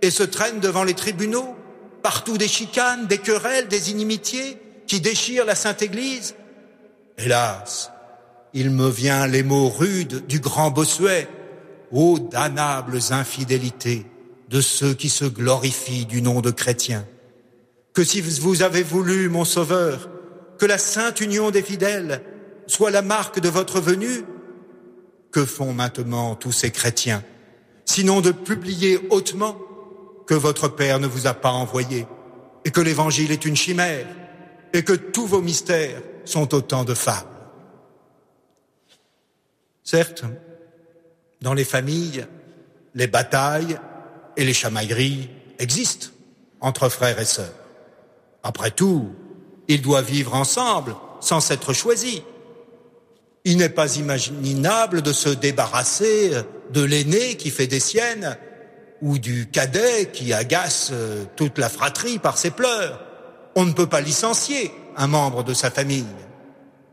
et 0.00 0.10
se 0.10 0.22
traînent 0.22 0.60
devant 0.60 0.82
les 0.82 0.94
tribunaux, 0.94 1.54
partout 2.02 2.38
des 2.38 2.48
chicanes, 2.48 3.06
des 3.06 3.18
querelles, 3.18 3.68
des 3.68 3.90
inimitiés 3.90 4.56
qui 4.86 5.02
déchirent 5.02 5.44
la 5.44 5.56
Sainte 5.56 5.82
Église. 5.82 6.36
Hélas, 7.18 7.92
il 8.54 8.70
me 8.70 8.88
vient 8.88 9.26
les 9.26 9.42
mots 9.42 9.68
rudes 9.68 10.26
du 10.26 10.40
grand 10.40 10.70
Bossuet, 10.70 11.28
ô 11.92 12.18
damnables 12.18 13.00
infidélités 13.10 14.06
de 14.48 14.60
ceux 14.60 14.94
qui 14.94 15.08
se 15.08 15.24
glorifient 15.24 16.06
du 16.06 16.22
nom 16.22 16.40
de 16.40 16.50
chrétiens. 16.50 17.06
Que 17.94 18.04
si 18.04 18.20
vous 18.20 18.62
avez 18.62 18.82
voulu, 18.82 19.28
mon 19.28 19.44
Sauveur, 19.44 20.08
que 20.58 20.66
la 20.66 20.78
sainte 20.78 21.20
union 21.20 21.50
des 21.50 21.62
fidèles 21.62 22.22
soit 22.66 22.90
la 22.90 23.02
marque 23.02 23.40
de 23.40 23.48
votre 23.48 23.80
venue, 23.80 24.24
que 25.32 25.44
font 25.44 25.72
maintenant 25.72 26.34
tous 26.34 26.52
ces 26.52 26.70
chrétiens, 26.70 27.22
sinon 27.84 28.20
de 28.20 28.32
publier 28.32 28.98
hautement 29.10 29.58
que 30.26 30.34
votre 30.34 30.68
Père 30.68 30.98
ne 30.98 31.06
vous 31.06 31.26
a 31.26 31.34
pas 31.34 31.50
envoyé, 31.50 32.06
et 32.64 32.70
que 32.70 32.80
l'Évangile 32.80 33.32
est 33.32 33.44
une 33.44 33.56
chimère, 33.56 34.06
et 34.72 34.82
que 34.82 34.92
tous 34.92 35.26
vos 35.26 35.40
mystères 35.40 36.02
sont 36.24 36.54
autant 36.54 36.84
de 36.84 36.94
fables. 36.94 37.28
Certes, 39.84 40.24
dans 41.42 41.54
les 41.54 41.64
familles, 41.64 42.26
les 42.94 43.06
batailles 43.06 43.78
et 44.36 44.44
les 44.44 44.54
chamailleries 44.54 45.28
existent 45.58 46.08
entre 46.60 46.88
frères 46.88 47.18
et 47.20 47.24
sœurs. 47.24 47.54
Après 48.42 48.70
tout, 48.70 49.10
ils 49.68 49.82
doivent 49.82 50.10
vivre 50.10 50.34
ensemble 50.34 50.94
sans 51.20 51.40
s'être 51.40 51.72
choisis. 51.72 52.22
Il 53.44 53.56
n'est 53.58 53.68
pas 53.68 53.96
imaginable 53.96 55.02
de 55.02 55.12
se 55.12 55.28
débarrasser 55.28 56.32
de 56.72 56.82
l'aîné 56.82 57.36
qui 57.36 57.50
fait 57.50 57.66
des 57.66 57.80
siennes 57.80 58.36
ou 59.02 59.18
du 59.18 59.48
cadet 59.50 60.10
qui 60.12 60.32
agace 60.32 60.92
toute 61.36 61.58
la 61.58 61.68
fratrie 61.68 62.18
par 62.18 62.38
ses 62.38 62.50
pleurs. 62.50 63.00
On 63.54 63.64
ne 63.64 63.72
peut 63.72 63.86
pas 63.86 64.00
licencier 64.00 64.72
un 64.96 65.06
membre 65.06 65.44
de 65.44 65.54
sa 65.54 65.70
famille. 65.70 66.06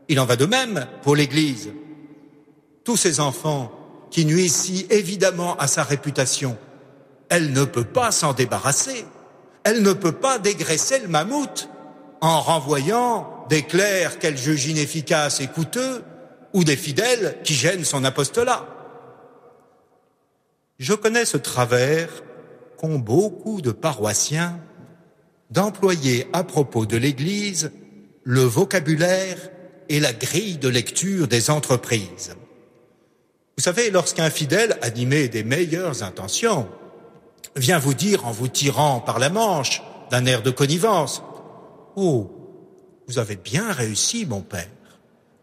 Il 0.08 0.20
en 0.20 0.26
va 0.26 0.36
de 0.36 0.46
même 0.46 0.86
pour 1.02 1.16
l'Église. 1.16 1.72
Tous 2.84 2.96
ces 2.96 3.20
enfants 3.20 3.72
qui 4.10 4.24
nuisent 4.24 4.54
si 4.54 4.86
évidemment 4.90 5.56
à 5.56 5.66
sa 5.66 5.82
réputation, 5.82 6.56
elle 7.28 7.52
ne 7.52 7.64
peut 7.64 7.84
pas 7.84 8.12
s'en 8.12 8.32
débarrasser. 8.32 9.04
Elle 9.64 9.82
ne 9.82 9.92
peut 9.92 10.12
pas 10.12 10.38
dégraisser 10.38 10.98
le 10.98 11.08
mammouth 11.08 11.68
en 12.20 12.40
renvoyant 12.40 13.46
des 13.48 13.62
clercs 13.62 14.18
qu'elle 14.18 14.36
juge 14.36 14.66
inefficaces 14.66 15.40
et 15.40 15.46
coûteux 15.46 16.02
ou 16.52 16.64
des 16.64 16.76
fidèles 16.76 17.38
qui 17.44 17.54
gênent 17.54 17.84
son 17.84 18.04
apostolat. 18.04 18.66
Je 20.78 20.94
connais 20.94 21.24
ce 21.24 21.36
travers 21.36 22.08
qu'ont 22.76 22.98
beaucoup 22.98 23.60
de 23.60 23.70
paroissiens 23.70 24.58
d'employer 25.50 26.26
à 26.32 26.44
propos 26.44 26.86
de 26.86 26.96
l'Église 26.96 27.70
le 28.24 28.40
vocabulaire 28.40 29.38
et 29.88 30.00
la 30.00 30.12
grille 30.12 30.56
de 30.56 30.68
lecture 30.68 31.28
des 31.28 31.50
entreprises. 31.50 32.34
Vous 33.56 33.62
savez, 33.62 33.90
lorsqu'un 33.90 34.30
fidèle, 34.30 34.78
animé 34.82 35.28
des 35.28 35.44
meilleures 35.44 36.02
intentions, 36.02 36.68
vient 37.56 37.78
vous 37.78 37.94
dire 37.94 38.26
en 38.26 38.32
vous 38.32 38.48
tirant 38.48 39.00
par 39.00 39.18
la 39.18 39.30
manche 39.30 39.82
d'un 40.10 40.26
air 40.26 40.42
de 40.42 40.50
connivence, 40.50 41.22
Oh, 41.96 42.30
vous 43.06 43.18
avez 43.18 43.36
bien 43.36 43.72
réussi, 43.72 44.26
mon 44.26 44.40
père. 44.40 44.68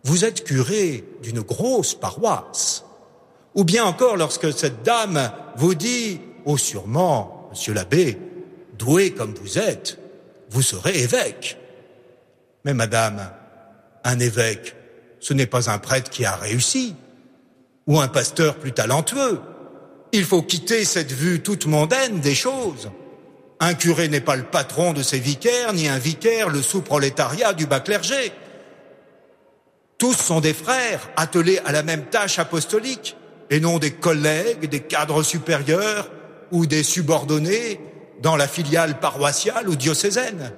Vous 0.03 0.25
êtes 0.25 0.43
curé 0.43 1.03
d'une 1.21 1.41
grosse 1.41 1.93
paroisse. 1.93 2.83
Ou 3.55 3.63
bien 3.63 3.85
encore 3.85 4.17
lorsque 4.17 4.51
cette 4.51 4.83
dame 4.83 5.31
vous 5.57 5.75
dit, 5.75 6.19
oh 6.45 6.57
sûrement, 6.57 7.47
monsieur 7.51 7.73
l'abbé, 7.73 8.17
doué 8.77 9.11
comme 9.11 9.33
vous 9.35 9.59
êtes, 9.59 9.99
vous 10.49 10.61
serez 10.61 10.99
évêque. 10.99 11.57
Mais 12.65 12.73
madame, 12.73 13.29
un 14.03 14.19
évêque, 14.19 14.75
ce 15.19 15.33
n'est 15.33 15.47
pas 15.47 15.69
un 15.69 15.77
prêtre 15.77 16.09
qui 16.09 16.25
a 16.25 16.35
réussi, 16.35 16.95
ou 17.87 17.99
un 17.99 18.07
pasteur 18.07 18.55
plus 18.55 18.71
talentueux. 18.71 19.39
Il 20.13 20.25
faut 20.25 20.41
quitter 20.41 20.83
cette 20.83 21.11
vue 21.11 21.41
toute 21.41 21.65
mondaine 21.65 22.19
des 22.19 22.35
choses. 22.35 22.91
Un 23.59 23.73
curé 23.75 24.09
n'est 24.09 24.21
pas 24.21 24.35
le 24.35 24.43
patron 24.43 24.91
de 24.91 25.03
ses 25.03 25.19
vicaires, 25.19 25.73
ni 25.73 25.87
un 25.87 25.99
vicaire 25.99 26.49
le 26.49 26.61
sous-prolétariat 26.61 27.53
du 27.53 27.65
bas 27.65 27.79
clergé. 27.79 28.31
Tous 29.97 30.15
sont 30.15 30.41
des 30.41 30.53
frères 30.53 31.09
attelés 31.15 31.59
à 31.63 31.71
la 31.71 31.83
même 31.83 32.05
tâche 32.05 32.39
apostolique, 32.39 33.15
et 33.49 33.59
non 33.59 33.77
des 33.77 33.91
collègues, 33.91 34.67
des 34.67 34.79
cadres 34.79 35.23
supérieurs 35.23 36.09
ou 36.51 36.65
des 36.65 36.83
subordonnés 36.83 37.79
dans 38.21 38.35
la 38.35 38.47
filiale 38.47 38.99
paroissiale 38.99 39.69
ou 39.69 39.75
diocésaine. 39.75 40.53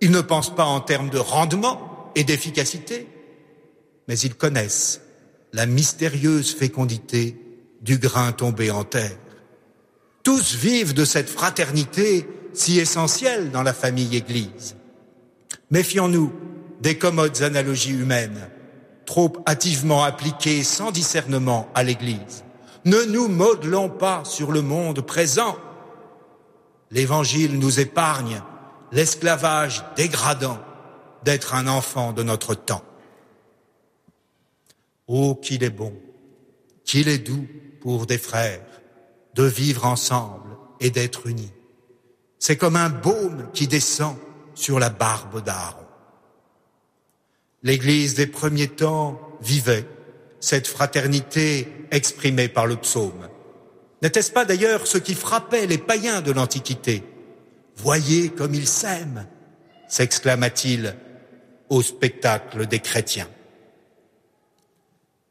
Ils 0.00 0.10
ne 0.10 0.20
pensent 0.20 0.54
pas 0.54 0.64
en 0.64 0.80
termes 0.80 1.10
de 1.10 1.18
rendement 1.18 2.12
et 2.14 2.24
d'efficacité, 2.24 3.08
mais 4.06 4.18
ils 4.18 4.34
connaissent 4.34 5.00
la 5.52 5.66
mystérieuse 5.66 6.54
fécondité 6.54 7.36
du 7.84 7.98
grain 7.98 8.32
tombé 8.32 8.70
en 8.70 8.82
terre. 8.82 9.16
Tous 10.22 10.54
vivent 10.54 10.94
de 10.94 11.04
cette 11.04 11.28
fraternité 11.28 12.26
si 12.54 12.78
essentielle 12.78 13.50
dans 13.50 13.62
la 13.62 13.74
famille 13.74 14.16
Église. 14.16 14.76
Méfions-nous 15.70 16.32
des 16.80 16.96
commodes 16.96 17.42
analogies 17.42 17.92
humaines, 17.92 18.48
trop 19.04 19.32
hâtivement 19.46 20.02
appliquées 20.02 20.64
sans 20.64 20.90
discernement 20.90 21.68
à 21.74 21.82
l'Église. 21.82 22.44
Ne 22.86 23.02
nous 23.04 23.28
modelons 23.28 23.90
pas 23.90 24.24
sur 24.24 24.50
le 24.50 24.62
monde 24.62 25.02
présent. 25.02 25.56
L'Évangile 26.90 27.58
nous 27.58 27.80
épargne 27.80 28.42
l'esclavage 28.92 29.84
dégradant 29.96 30.58
d'être 31.22 31.54
un 31.54 31.66
enfant 31.66 32.12
de 32.12 32.22
notre 32.22 32.54
temps. 32.54 32.84
Oh, 35.06 35.34
qu'il 35.34 35.64
est 35.64 35.70
bon, 35.70 35.92
qu'il 36.84 37.08
est 37.08 37.18
doux 37.18 37.46
pour 37.84 38.06
des 38.06 38.18
frères 38.18 38.66
de 39.36 39.44
vivre 39.44 39.84
ensemble 39.84 40.56
et 40.80 40.90
d'être 40.90 41.28
unis. 41.28 41.52
C'est 42.40 42.56
comme 42.56 42.74
un 42.74 42.88
baume 42.88 43.48
qui 43.52 43.68
descend 43.68 44.16
sur 44.56 44.80
la 44.80 44.90
barbe 44.90 45.44
d'Aaron. 45.44 45.86
L'Église 47.62 48.14
des 48.14 48.26
premiers 48.26 48.68
temps 48.68 49.20
vivait 49.40 49.86
cette 50.40 50.66
fraternité 50.66 51.86
exprimée 51.92 52.48
par 52.48 52.66
le 52.66 52.74
psaume. 52.74 53.28
N'était-ce 54.02 54.32
pas 54.32 54.44
d'ailleurs 54.44 54.88
ce 54.88 54.98
qui 54.98 55.14
frappait 55.14 55.66
les 55.66 55.78
païens 55.78 56.20
de 56.22 56.32
l'Antiquité? 56.32 57.04
Voyez 57.76 58.30
comme 58.30 58.54
ils 58.54 58.66
s'aiment 58.66 59.28
s'exclama-t-il 59.86 60.96
au 61.68 61.82
spectacle 61.82 62.66
des 62.66 62.80
chrétiens 62.80 63.28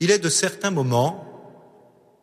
il 0.04 0.12
est 0.12 0.20
de 0.20 0.28
certains 0.28 0.70
moments 0.70 1.33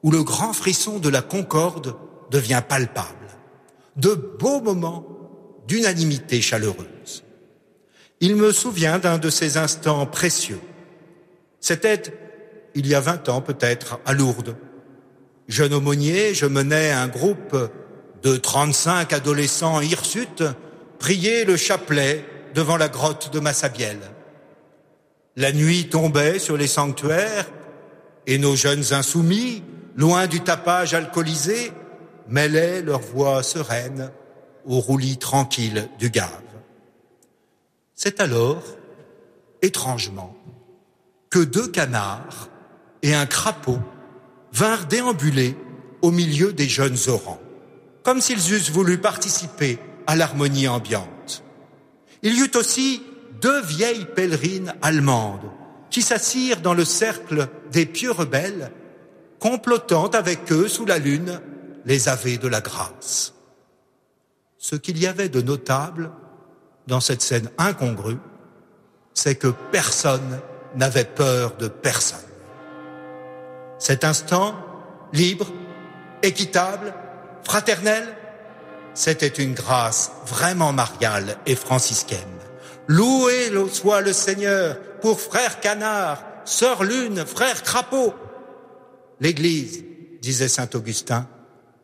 où 0.02 0.10
le 0.10 0.22
grand 0.22 0.52
frisson 0.52 0.98
de 0.98 1.08
la 1.08 1.22
concorde 1.22 1.96
devient 2.30 2.62
palpable, 2.66 3.38
de 3.96 4.14
beaux 4.14 4.60
moments 4.60 5.06
d'unanimité 5.66 6.40
chaleureuse. 6.40 7.24
Il 8.20 8.36
me 8.36 8.52
souvient 8.52 8.98
d'un 8.98 9.18
de 9.18 9.30
ces 9.30 9.56
instants 9.56 10.06
précieux. 10.06 10.60
C'était 11.60 12.02
il 12.74 12.86
y 12.86 12.94
a 12.94 13.00
vingt 13.00 13.28
ans 13.28 13.40
peut-être 13.40 13.98
à 14.06 14.12
Lourdes. 14.12 14.56
Jeune 15.48 15.74
aumônier, 15.74 16.34
je 16.34 16.46
menais 16.46 16.92
un 16.92 17.08
groupe 17.08 17.56
de 18.22 18.36
trente-cinq 18.36 19.12
adolescents 19.12 19.80
hirsutes 19.80 20.44
prier 20.98 21.44
le 21.44 21.56
chapelet 21.56 22.24
devant 22.54 22.76
la 22.76 22.88
grotte 22.88 23.32
de 23.32 23.40
Massabielle. 23.40 24.12
La 25.36 25.52
nuit 25.52 25.88
tombait 25.88 26.38
sur 26.38 26.56
les 26.56 26.66
sanctuaires 26.66 27.46
et 28.26 28.38
nos 28.38 28.54
jeunes 28.54 28.92
insoumis, 28.92 29.62
loin 30.00 30.26
du 30.26 30.40
tapage 30.40 30.94
alcoolisé, 30.94 31.72
mêlaient 32.26 32.80
leur 32.80 33.00
voix 33.00 33.42
sereine 33.42 34.10
au 34.64 34.80
roulis 34.80 35.18
tranquille 35.18 35.90
du 35.98 36.08
gave. 36.08 36.30
C'est 37.94 38.18
alors, 38.20 38.62
étrangement, 39.60 40.34
que 41.28 41.40
deux 41.40 41.68
canards 41.68 42.48
et 43.02 43.14
un 43.14 43.26
crapaud 43.26 43.78
vinrent 44.54 44.86
déambuler 44.86 45.54
au 46.00 46.10
milieu 46.10 46.54
des 46.54 46.68
jeunes 46.68 46.96
orans, 47.08 47.40
comme 48.02 48.22
s'ils 48.22 48.54
eussent 48.54 48.70
voulu 48.70 48.96
participer 48.96 49.78
à 50.06 50.16
l'harmonie 50.16 50.66
ambiante. 50.66 51.44
Il 52.22 52.34
y 52.38 52.40
eut 52.40 52.56
aussi 52.56 53.02
deux 53.42 53.60
vieilles 53.60 54.06
pèlerines 54.06 54.72
allemandes 54.80 55.50
qui 55.90 56.00
s'assirent 56.00 56.62
dans 56.62 56.74
le 56.74 56.86
cercle 56.86 57.48
des 57.70 57.84
pieux 57.84 58.12
rebelles, 58.12 58.72
complotant 59.40 60.08
avec 60.08 60.52
eux 60.52 60.68
sous 60.68 60.86
la 60.86 60.98
lune 60.98 61.40
les 61.84 62.08
aveux 62.08 62.36
de 62.36 62.46
la 62.46 62.60
grâce. 62.60 63.34
Ce 64.58 64.76
qu'il 64.76 64.98
y 64.98 65.06
avait 65.06 65.30
de 65.30 65.40
notable 65.40 66.12
dans 66.86 67.00
cette 67.00 67.22
scène 67.22 67.50
incongrue, 67.58 68.18
c'est 69.14 69.34
que 69.34 69.48
personne 69.72 70.40
n'avait 70.76 71.04
peur 71.04 71.56
de 71.56 71.68
personne. 71.68 72.18
Cet 73.78 74.04
instant, 74.04 74.54
libre, 75.12 75.46
équitable, 76.22 76.92
fraternel, 77.42 78.06
c'était 78.92 79.28
une 79.28 79.54
grâce 79.54 80.12
vraiment 80.26 80.72
mariale 80.72 81.38
et 81.46 81.56
franciscaine. 81.56 82.18
Loué 82.86 83.50
soit 83.72 84.00
le 84.00 84.12
Seigneur 84.12 84.78
pour 85.00 85.20
frère 85.20 85.60
Canard, 85.60 86.22
sœur 86.44 86.84
Lune, 86.84 87.24
frère 87.24 87.62
Crapaud. 87.62 88.14
L'Église, 89.20 89.84
disait 90.20 90.48
saint 90.48 90.68
Augustin, 90.74 91.28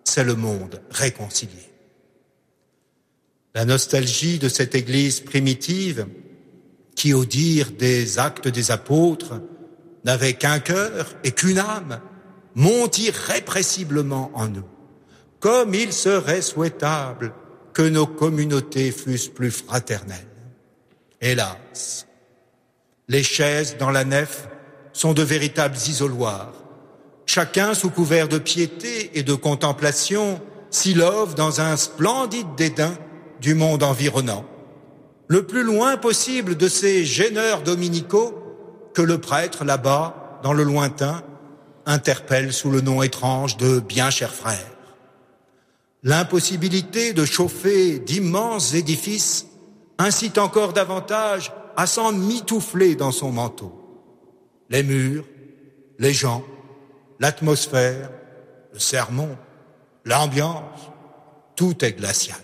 c'est 0.05 0.25
le 0.25 0.35
monde 0.35 0.81
réconcilié. 0.91 1.73
La 3.55 3.65
nostalgie 3.65 4.39
de 4.39 4.49
cette 4.49 4.75
Église 4.75 5.21
primitive, 5.21 6.07
qui, 6.95 7.15
au 7.15 7.25
dire 7.25 7.71
des 7.73 8.19
actes 8.19 8.49
des 8.49 8.71
apôtres, 8.71 9.41
n'avait 10.05 10.35
qu'un 10.35 10.61
cœur 10.61 11.15
et 11.25 11.33
qu'une 11.33 11.59
âme, 11.59 12.01
monte 12.55 12.99
irrépressiblement 12.99 14.31
en 14.35 14.49
nous, 14.49 14.69
comme 15.41 15.75
il 15.75 15.93
serait 15.93 16.43
souhaitable 16.43 17.35
que 17.73 17.83
nos 17.83 18.07
communautés 18.07 18.93
fussent 18.93 19.29
plus 19.29 19.51
fraternelles. 19.51 20.29
Hélas, 21.21 22.07
les 23.09 23.23
chaises 23.23 23.77
dans 23.79 23.91
la 23.91 24.05
nef 24.05 24.49
sont 24.93 25.13
de 25.13 25.23
véritables 25.23 25.77
isoloirs. 25.77 26.55
Chacun, 27.37 27.75
sous 27.75 27.91
couvert 27.91 28.29
de 28.29 28.39
piété 28.39 29.11
et 29.13 29.23
de 29.23 29.35
contemplation, 29.35 30.41
s'ilove 30.71 31.35
dans 31.35 31.61
un 31.61 31.77
splendide 31.77 32.55
dédain 32.57 32.97
du 33.43 33.55
monde 33.55 33.83
environnant, 33.83 34.47
le 35.29 35.45
plus 35.45 35.63
loin 35.63 35.99
possible 35.99 36.57
de 36.57 36.67
ces 36.67 37.05
gêneurs 37.05 37.61
dominicaux 37.61 38.33
que 38.95 39.03
le 39.03 39.19
prêtre 39.19 39.67
là-bas, 39.67 40.41
dans 40.43 40.55
le 40.55 40.63
lointain, 40.63 41.23
interpelle 41.85 42.55
sous 42.55 42.71
le 42.71 42.81
nom 42.81 43.03
étrange 43.03 43.59
de 43.59 43.81
bien 43.81 44.09
chers 44.09 44.35
frères. 44.35 44.73
L'impossibilité 46.05 47.13
de 47.13 47.27
chauffer 47.27 47.99
d'immenses 47.99 48.73
édifices 48.73 49.47
incite 49.99 50.39
encore 50.39 50.73
davantage 50.73 51.53
à 51.77 51.87
s'en 51.87 52.13
mitoufler 52.13 52.95
dans 52.95 53.13
son 53.13 53.31
manteau. 53.31 53.75
Les 54.71 54.83
murs, 54.83 55.27
les 55.99 56.15
gens, 56.15 56.43
l'atmosphère, 57.21 58.11
le 58.73 58.79
sermon, 58.79 59.37
l'ambiance, 60.05 60.91
tout 61.55 61.85
est 61.85 61.93
glacial. 61.93 62.39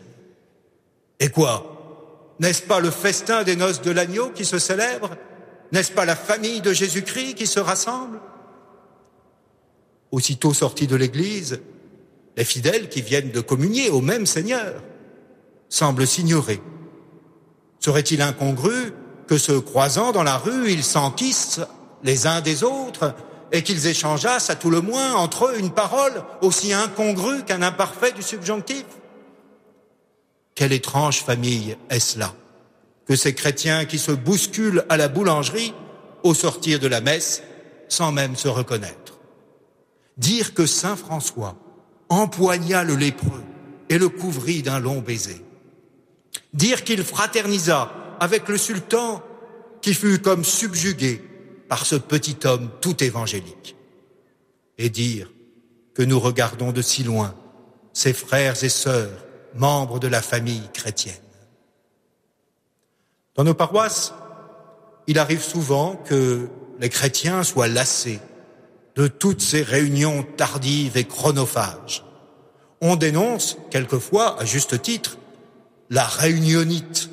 Et 1.20 1.28
quoi? 1.28 2.35
N'est-ce 2.40 2.62
pas 2.62 2.80
le 2.80 2.90
festin 2.90 3.44
des 3.44 3.56
noces 3.56 3.82
de 3.82 3.90
l'agneau 3.90 4.30
qui 4.30 4.44
se 4.44 4.58
célèbre? 4.58 5.11
N'est-ce 5.70 5.92
pas 5.92 6.04
la 6.04 6.16
famille 6.16 6.61
de 6.61 6.72
Jésus-Christ 6.72 7.35
qui 7.35 7.46
se 7.46 7.61
rassemble? 7.61 8.20
Aussitôt 10.11 10.52
sortis 10.52 10.87
de 10.87 10.96
l'église, 10.96 11.61
les 12.37 12.44
fidèles 12.44 12.88
qui 12.88 13.02
viennent 13.02 13.30
de 13.30 13.40
communier 13.40 13.90
au 13.90 14.00
même 14.00 14.26
Seigneur 14.26 14.82
semblent 15.68 16.06
s'ignorer. 16.06 16.61
Serait-il 17.78 18.22
incongru 18.22 18.92
que 19.26 19.38
se 19.38 19.52
croisant 19.52 20.12
dans 20.12 20.22
la 20.22 20.37
rue, 20.37 20.70
ils 20.70 20.85
s'enquissent 20.85 21.61
les 22.02 22.26
uns 22.26 22.40
des 22.40 22.64
autres 22.64 23.14
et 23.53 23.62
qu'ils 23.62 23.87
échangeassent 23.87 24.51
à 24.51 24.57
tout 24.57 24.71
le 24.71 24.81
moins 24.81 25.15
entre 25.15 25.47
eux 25.47 25.59
une 25.59 25.71
parole 25.71 26.25
aussi 26.41 26.73
incongrue 26.73 27.45
qu'un 27.45 27.62
imparfait 27.62 28.12
du 28.12 28.23
subjonctif. 28.23 28.85
Quelle 30.55 30.73
étrange 30.73 31.23
famille 31.23 31.77
est-ce 31.91 32.19
là 32.19 32.35
que 33.07 33.17
ces 33.17 33.35
chrétiens 33.35 33.85
qui 33.85 33.99
se 33.99 34.12
bousculent 34.12 34.85
à 34.88 34.97
la 34.97 35.09
boulangerie 35.09 35.75
au 36.23 36.35
sortir 36.35 36.79
de 36.79 36.87
la 36.87 37.01
messe 37.01 37.43
sans 37.88 38.12
même 38.12 38.37
se 38.37 38.49
reconnaître. 38.49 39.19
Dire 40.17 40.55
que 40.55 40.67
Saint 40.67 40.97
François 40.97 41.57
empoigna 42.09 42.85
le 42.85 42.95
lépreux 42.95 43.43
et 43.88 43.99
le 43.99 44.09
couvrit 44.09 44.62
d'un 44.62 44.79
long 44.79 45.01
baiser. 45.01 45.45
Dire 46.55 46.85
qu'il 46.85 47.03
fraternisa 47.03 47.93
avec 48.21 48.49
le 48.49 48.57
sultan 48.57 49.23
qui 49.81 49.95
fut 49.95 50.21
comme 50.21 50.45
subjugué 50.45 51.23
par 51.72 51.87
ce 51.87 51.96
petit 51.96 52.37
homme 52.44 52.68
tout 52.82 53.02
évangélique. 53.02 53.76
Et 54.76 54.90
dire 54.90 55.30
que 55.94 56.02
nous 56.02 56.20
regardons 56.20 56.70
de 56.70 56.82
si 56.82 57.02
loin 57.02 57.35
ses 57.94 58.12
frères 58.12 58.62
et 58.62 58.68
sœurs, 58.68 59.24
membres 59.54 59.98
de 59.98 60.06
la 60.06 60.20
famille 60.20 60.68
chrétienne. 60.74 61.24
Dans 63.37 63.44
nos 63.44 63.54
paroisses, 63.54 64.12
il 65.06 65.18
arrive 65.18 65.42
souvent 65.42 65.96
que 65.96 66.50
les 66.78 66.90
chrétiens 66.90 67.42
soient 67.42 67.68
lassés 67.68 68.20
de 68.94 69.06
toutes 69.06 69.40
ces 69.40 69.62
réunions 69.62 70.26
tardives 70.37 70.98
et 70.98 71.04
chronophages. 71.04 72.04
On 72.82 72.96
dénonce, 72.96 73.56
quelquefois, 73.70 74.38
à 74.38 74.44
juste 74.44 74.82
titre, 74.82 75.16
la 75.88 76.04
réunionite, 76.04 77.08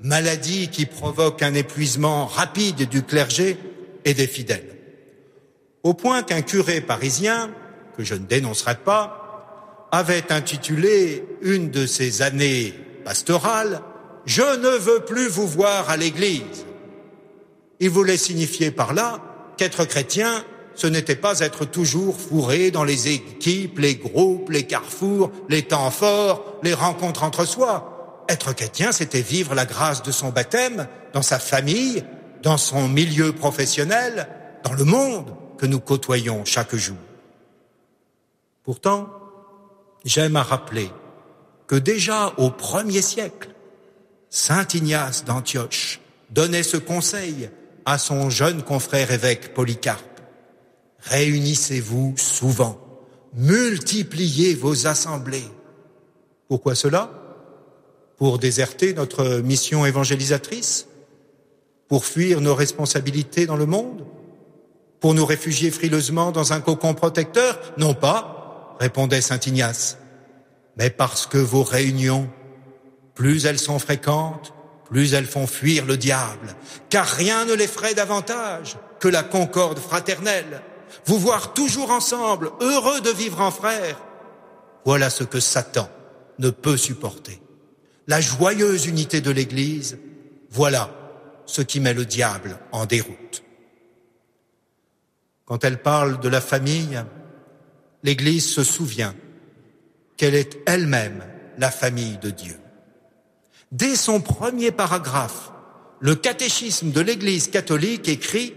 maladie 0.00 0.68
qui 0.68 0.84
provoque 0.84 1.42
un 1.42 1.54
épuisement 1.54 2.26
rapide 2.26 2.86
du 2.86 3.02
clergé 3.02 3.56
et 4.04 4.14
des 4.14 4.26
fidèles. 4.26 4.76
Au 5.82 5.94
point 5.94 6.22
qu'un 6.22 6.42
curé 6.42 6.80
parisien, 6.80 7.50
que 7.96 8.04
je 8.04 8.14
ne 8.14 8.26
dénoncerai 8.26 8.76
pas, 8.76 9.88
avait 9.92 10.32
intitulé 10.32 11.24
une 11.42 11.70
de 11.70 11.86
ses 11.86 12.22
années 12.22 12.74
pastorales 13.04 13.80
Je 14.26 14.40
ne 14.40 14.78
veux 14.78 15.00
plus 15.00 15.28
vous 15.28 15.46
voir 15.46 15.90
à 15.90 15.98
l'église. 15.98 16.64
Il 17.78 17.90
voulait 17.90 18.16
signifier 18.16 18.70
par 18.70 18.94
là 18.94 19.20
qu'être 19.58 19.84
chrétien, 19.84 20.44
ce 20.74 20.86
n'était 20.86 21.14
pas 21.14 21.40
être 21.40 21.66
toujours 21.66 22.18
fourré 22.18 22.70
dans 22.70 22.84
les 22.84 23.08
équipes, 23.08 23.78
les 23.78 23.96
groupes, 23.96 24.48
les 24.50 24.64
carrefours, 24.64 25.30
les 25.50 25.62
temps 25.62 25.90
forts, 25.90 26.58
les 26.62 26.72
rencontres 26.72 27.22
entre 27.22 27.44
soi, 27.44 28.24
être 28.28 28.54
chrétien, 28.54 28.92
c'était 28.92 29.20
vivre 29.20 29.54
la 29.54 29.66
grâce 29.66 30.02
de 30.02 30.10
son 30.10 30.30
baptême 30.30 30.88
dans 31.12 31.22
sa 31.22 31.38
famille, 31.38 32.04
dans 32.44 32.58
son 32.58 32.88
milieu 32.88 33.32
professionnel, 33.32 34.28
dans 34.64 34.74
le 34.74 34.84
monde 34.84 35.34
que 35.56 35.64
nous 35.64 35.80
côtoyons 35.80 36.44
chaque 36.44 36.76
jour. 36.76 36.98
Pourtant, 38.62 39.08
j'aime 40.04 40.36
à 40.36 40.42
rappeler 40.42 40.90
que 41.66 41.74
déjà 41.74 42.34
au 42.36 42.50
premier 42.50 43.00
siècle, 43.00 43.48
Saint 44.28 44.66
Ignace 44.74 45.24
d'Antioche 45.24 46.00
donnait 46.30 46.62
ce 46.62 46.76
conseil 46.76 47.48
à 47.86 47.96
son 47.96 48.28
jeune 48.28 48.62
confrère 48.62 49.10
évêque 49.10 49.54
Polycarpe. 49.54 50.20
Réunissez-vous 51.00 52.14
souvent, 52.18 52.78
multipliez 53.32 54.54
vos 54.54 54.86
assemblées. 54.86 55.48
Pourquoi 56.48 56.74
cela? 56.74 57.10
Pour 58.18 58.38
déserter 58.38 58.92
notre 58.92 59.38
mission 59.38 59.86
évangélisatrice 59.86 60.86
Pour 61.94 62.06
fuir 62.06 62.40
nos 62.40 62.56
responsabilités 62.56 63.46
dans 63.46 63.54
le 63.54 63.66
monde 63.66 64.04
Pour 64.98 65.14
nous 65.14 65.24
réfugier 65.24 65.70
frileusement 65.70 66.32
dans 66.32 66.52
un 66.52 66.60
cocon 66.60 66.92
protecteur? 66.92 67.60
Non 67.78 67.94
pas, 67.94 68.74
répondait 68.80 69.20
Saint 69.20 69.38
Ignace, 69.38 69.96
mais 70.76 70.90
parce 70.90 71.28
que 71.28 71.38
vos 71.38 71.62
réunions, 71.62 72.28
plus 73.14 73.46
elles 73.46 73.60
sont 73.60 73.78
fréquentes, 73.78 74.52
plus 74.86 75.14
elles 75.14 75.28
font 75.28 75.46
fuir 75.46 75.86
le 75.86 75.96
diable, 75.96 76.56
car 76.90 77.06
rien 77.06 77.44
ne 77.44 77.54
les 77.54 77.68
ferait 77.68 77.94
davantage 77.94 78.76
que 78.98 79.06
la 79.06 79.22
concorde 79.22 79.78
fraternelle. 79.78 80.62
Vous 81.06 81.20
voir 81.20 81.54
toujours 81.54 81.92
ensemble, 81.92 82.50
heureux 82.60 83.02
de 83.02 83.10
vivre 83.10 83.40
en 83.40 83.52
frères, 83.52 84.02
voilà 84.84 85.10
ce 85.10 85.22
que 85.22 85.38
Satan 85.38 85.88
ne 86.40 86.50
peut 86.50 86.76
supporter. 86.76 87.40
La 88.08 88.20
joyeuse 88.20 88.86
unité 88.86 89.20
de 89.20 89.30
l'Église, 89.30 89.96
voilà 90.50 90.90
ce 91.46 91.62
qui 91.62 91.80
met 91.80 91.94
le 91.94 92.04
diable 92.04 92.58
en 92.72 92.86
déroute. 92.86 93.42
Quand 95.44 95.64
elle 95.64 95.82
parle 95.82 96.20
de 96.20 96.28
la 96.28 96.40
famille, 96.40 97.02
l'Église 98.02 98.48
se 98.48 98.64
souvient 98.64 99.14
qu'elle 100.16 100.34
est 100.34 100.58
elle-même 100.66 101.24
la 101.58 101.70
famille 101.70 102.18
de 102.18 102.30
Dieu. 102.30 102.58
Dès 103.72 103.96
son 103.96 104.20
premier 104.20 104.70
paragraphe, 104.70 105.52
le 106.00 106.14
catéchisme 106.14 106.90
de 106.90 107.00
l'Église 107.00 107.48
catholique 107.48 108.08
écrit 108.08 108.54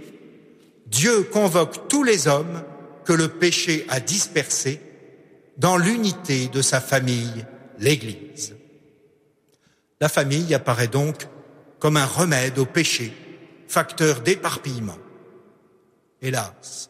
Dieu 0.88 1.24
convoque 1.24 1.88
tous 1.88 2.04
les 2.04 2.28
hommes 2.28 2.64
que 3.04 3.14
le 3.14 3.28
péché 3.28 3.86
a 3.90 4.00
dispersés 4.00 4.82
dans 5.58 5.78
l'unité 5.78 6.48
de 6.48 6.62
sa 6.62 6.80
famille, 6.80 7.46
l'Église. 7.80 8.56
La 10.00 10.10
famille 10.10 10.54
apparaît 10.54 10.88
donc 10.88 11.28
comme 11.80 11.98
un 11.98 12.06
remède 12.06 12.60
au 12.60 12.66
péché, 12.66 13.14
facteur 13.68 14.22
d'éparpillement. 14.22 14.98
Hélas, 16.22 16.90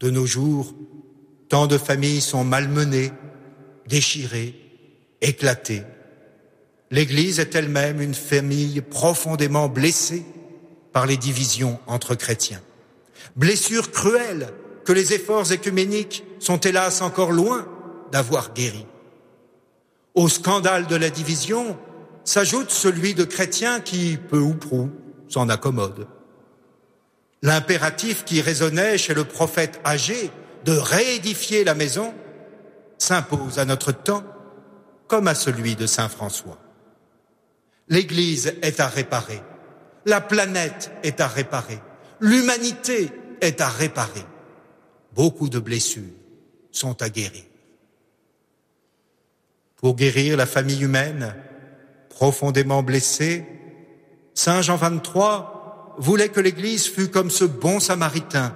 de 0.00 0.10
nos 0.10 0.26
jours, 0.26 0.74
tant 1.48 1.66
de 1.66 1.78
familles 1.78 2.20
sont 2.20 2.44
malmenées, 2.44 3.12
déchirées, 3.86 4.54
éclatées. 5.20 5.84
L'Église 6.90 7.38
est 7.38 7.54
elle-même 7.54 8.00
une 8.00 8.14
famille 8.14 8.80
profondément 8.80 9.68
blessée 9.68 10.24
par 10.92 11.06
les 11.06 11.16
divisions 11.16 11.78
entre 11.86 12.14
chrétiens. 12.14 12.60
Blessure 13.36 13.90
cruelle 13.92 14.48
que 14.84 14.92
les 14.92 15.14
efforts 15.14 15.52
écuméniques 15.52 16.24
sont 16.38 16.58
hélas 16.58 17.00
encore 17.00 17.32
loin 17.32 17.66
d'avoir 18.10 18.52
guéri. 18.52 18.84
Au 20.14 20.28
scandale 20.28 20.86
de 20.86 20.96
la 20.96 21.08
division 21.08 21.78
s'ajoute 22.24 22.70
celui 22.70 23.14
de 23.14 23.24
chrétiens 23.24 23.80
qui, 23.80 24.16
peu 24.16 24.38
ou 24.38 24.54
prou, 24.54 24.90
s'en 25.28 25.48
accommodent. 25.48 26.06
L'impératif 27.42 28.24
qui 28.24 28.40
résonnait 28.40 28.98
chez 28.98 29.14
le 29.14 29.24
prophète 29.24 29.80
âgé 29.84 30.30
de 30.64 30.72
réédifier 30.72 31.64
la 31.64 31.74
maison 31.74 32.14
s'impose 32.98 33.58
à 33.58 33.64
notre 33.64 33.92
temps 33.92 34.24
comme 35.08 35.26
à 35.26 35.34
celui 35.34 35.74
de 35.74 35.86
Saint 35.86 36.08
François. 36.08 36.58
L'Église 37.88 38.54
est 38.62 38.78
à 38.78 38.86
réparer, 38.86 39.42
la 40.06 40.20
planète 40.20 40.92
est 41.02 41.20
à 41.20 41.26
réparer, 41.26 41.80
l'humanité 42.20 43.10
est 43.40 43.60
à 43.60 43.68
réparer. 43.68 44.24
Beaucoup 45.14 45.48
de 45.48 45.58
blessures 45.58 46.14
sont 46.70 47.02
à 47.02 47.10
guérir. 47.10 47.42
Pour 49.76 49.96
guérir 49.96 50.36
la 50.36 50.46
famille 50.46 50.82
humaine, 50.82 51.34
profondément 52.12 52.82
blessée, 52.82 53.44
Saint 54.34 54.60
Jean 54.60 54.76
XXIII 54.76 55.44
voulait 55.96 56.28
que 56.28 56.40
l'Église 56.40 56.86
fût 56.86 57.08
comme 57.08 57.30
ce 57.30 57.44
bon 57.44 57.80
samaritain 57.80 58.54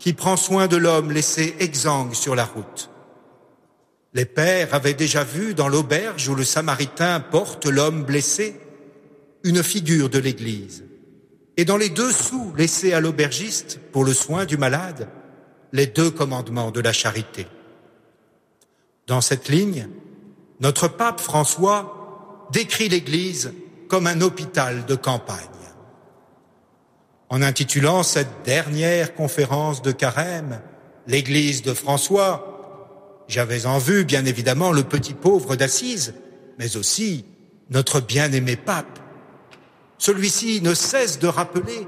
qui 0.00 0.12
prend 0.12 0.36
soin 0.36 0.66
de 0.66 0.76
l'homme 0.76 1.12
laissé 1.12 1.54
exsangue 1.60 2.14
sur 2.14 2.34
la 2.34 2.44
route. 2.44 2.90
Les 4.12 4.24
pères 4.24 4.74
avaient 4.74 4.94
déjà 4.94 5.22
vu 5.22 5.54
dans 5.54 5.68
l'auberge 5.68 6.28
où 6.28 6.34
le 6.34 6.42
samaritain 6.44 7.20
porte 7.20 7.66
l'homme 7.66 8.02
blessé 8.02 8.60
une 9.44 9.62
figure 9.62 10.10
de 10.10 10.18
l'Église. 10.18 10.84
Et 11.56 11.64
dans 11.64 11.76
les 11.76 11.90
deux 11.90 12.10
sous 12.10 12.52
laissés 12.56 12.92
à 12.92 13.00
l'aubergiste 13.00 13.78
pour 13.92 14.04
le 14.04 14.14
soin 14.14 14.46
du 14.46 14.56
malade, 14.56 15.08
les 15.72 15.86
deux 15.86 16.10
commandements 16.10 16.72
de 16.72 16.80
la 16.80 16.92
charité. 16.92 17.46
Dans 19.06 19.20
cette 19.20 19.48
ligne, 19.48 19.88
notre 20.58 20.88
pape 20.88 21.20
François 21.20 21.99
décrit 22.52 22.88
l'Église 22.88 23.52
comme 23.88 24.06
un 24.06 24.20
hôpital 24.20 24.86
de 24.86 24.94
campagne. 24.94 25.36
En 27.28 27.42
intitulant 27.42 28.02
cette 28.02 28.42
dernière 28.44 29.14
conférence 29.14 29.82
de 29.82 29.92
carême, 29.92 30.60
l'Église 31.06 31.62
de 31.62 31.74
François, 31.74 33.24
j'avais 33.28 33.66
en 33.66 33.78
vue 33.78 34.04
bien 34.04 34.24
évidemment 34.24 34.72
le 34.72 34.82
petit 34.82 35.14
pauvre 35.14 35.54
d'Assise, 35.54 36.14
mais 36.58 36.76
aussi 36.76 37.24
notre 37.70 38.00
bien-aimé 38.00 38.56
pape. 38.56 38.98
Celui-ci 39.98 40.60
ne 40.60 40.74
cesse 40.74 41.20
de 41.20 41.28
rappeler 41.28 41.86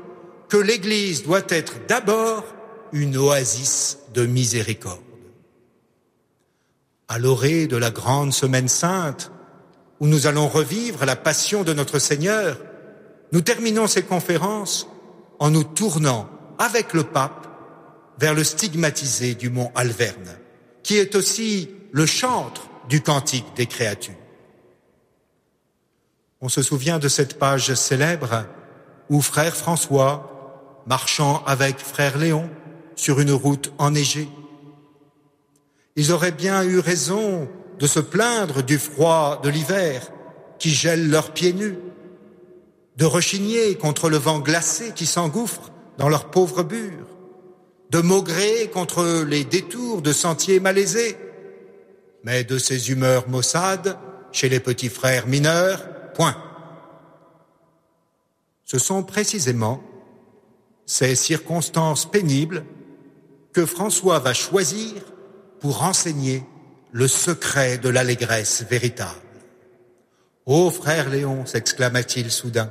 que 0.48 0.56
l'Église 0.56 1.24
doit 1.24 1.42
être 1.48 1.74
d'abord 1.88 2.44
une 2.92 3.16
oasis 3.16 3.98
de 4.14 4.26
miséricorde. 4.26 5.00
À 7.08 7.18
l'orée 7.18 7.66
de 7.66 7.76
la 7.76 7.90
grande 7.90 8.32
semaine 8.32 8.68
sainte, 8.68 9.32
où 10.02 10.08
nous 10.08 10.26
allons 10.26 10.48
revivre 10.48 11.04
la 11.04 11.14
passion 11.14 11.62
de 11.62 11.72
notre 11.72 12.00
Seigneur, 12.00 12.58
nous 13.30 13.40
terminons 13.40 13.86
ces 13.86 14.02
conférences 14.02 14.88
en 15.38 15.48
nous 15.50 15.62
tournant 15.62 16.28
avec 16.58 16.92
le 16.92 17.04
pape 17.04 17.46
vers 18.18 18.34
le 18.34 18.42
stigmatisé 18.42 19.36
du 19.36 19.48
mont 19.48 19.70
Alverne, 19.76 20.36
qui 20.82 20.96
est 20.96 21.14
aussi 21.14 21.70
le 21.92 22.04
chantre 22.04 22.68
du 22.88 23.00
cantique 23.00 23.46
des 23.54 23.66
créatures. 23.66 24.16
On 26.40 26.48
se 26.48 26.62
souvient 26.62 26.98
de 26.98 27.08
cette 27.08 27.38
page 27.38 27.72
célèbre 27.74 28.44
où 29.08 29.22
frère 29.22 29.54
François, 29.54 30.82
marchant 30.84 31.44
avec 31.46 31.78
frère 31.78 32.18
Léon 32.18 32.50
sur 32.96 33.20
une 33.20 33.30
route 33.30 33.72
enneigée, 33.78 34.28
ils 35.94 36.10
auraient 36.10 36.32
bien 36.32 36.64
eu 36.64 36.80
raison 36.80 37.48
de 37.82 37.88
se 37.88 37.98
plaindre 37.98 38.62
du 38.62 38.78
froid 38.78 39.40
de 39.42 39.48
l'hiver 39.48 40.08
qui 40.60 40.70
gèle 40.70 41.10
leurs 41.10 41.32
pieds 41.32 41.52
nus, 41.52 41.76
de 42.96 43.04
rechigner 43.04 43.74
contre 43.74 44.08
le 44.08 44.18
vent 44.18 44.38
glacé 44.38 44.92
qui 44.94 45.04
s'engouffre 45.04 45.72
dans 45.98 46.08
leurs 46.08 46.30
pauvres 46.30 46.62
bures, 46.62 47.08
de 47.90 48.00
maugrer 48.00 48.70
contre 48.72 49.24
les 49.24 49.42
détours 49.42 50.00
de 50.00 50.12
sentiers 50.12 50.60
malaisés, 50.60 51.16
mais 52.22 52.44
de 52.44 52.56
ces 52.56 52.92
humeurs 52.92 53.28
maussades 53.28 53.98
chez 54.30 54.48
les 54.48 54.60
petits 54.60 54.88
frères 54.88 55.26
mineurs, 55.26 56.12
point. 56.14 56.36
Ce 58.64 58.78
sont 58.78 59.02
précisément 59.02 59.82
ces 60.86 61.16
circonstances 61.16 62.08
pénibles 62.08 62.64
que 63.52 63.66
François 63.66 64.20
va 64.20 64.34
choisir 64.34 65.02
pour 65.58 65.82
enseigner 65.82 66.44
le 66.92 67.08
secret 67.08 67.78
de 67.78 67.88
l'allégresse 67.88 68.64
véritable. 68.68 69.18
Ô 70.44 70.70
frère 70.70 71.08
Léon, 71.08 71.46
s'exclama-t-il 71.46 72.30
soudain, 72.30 72.70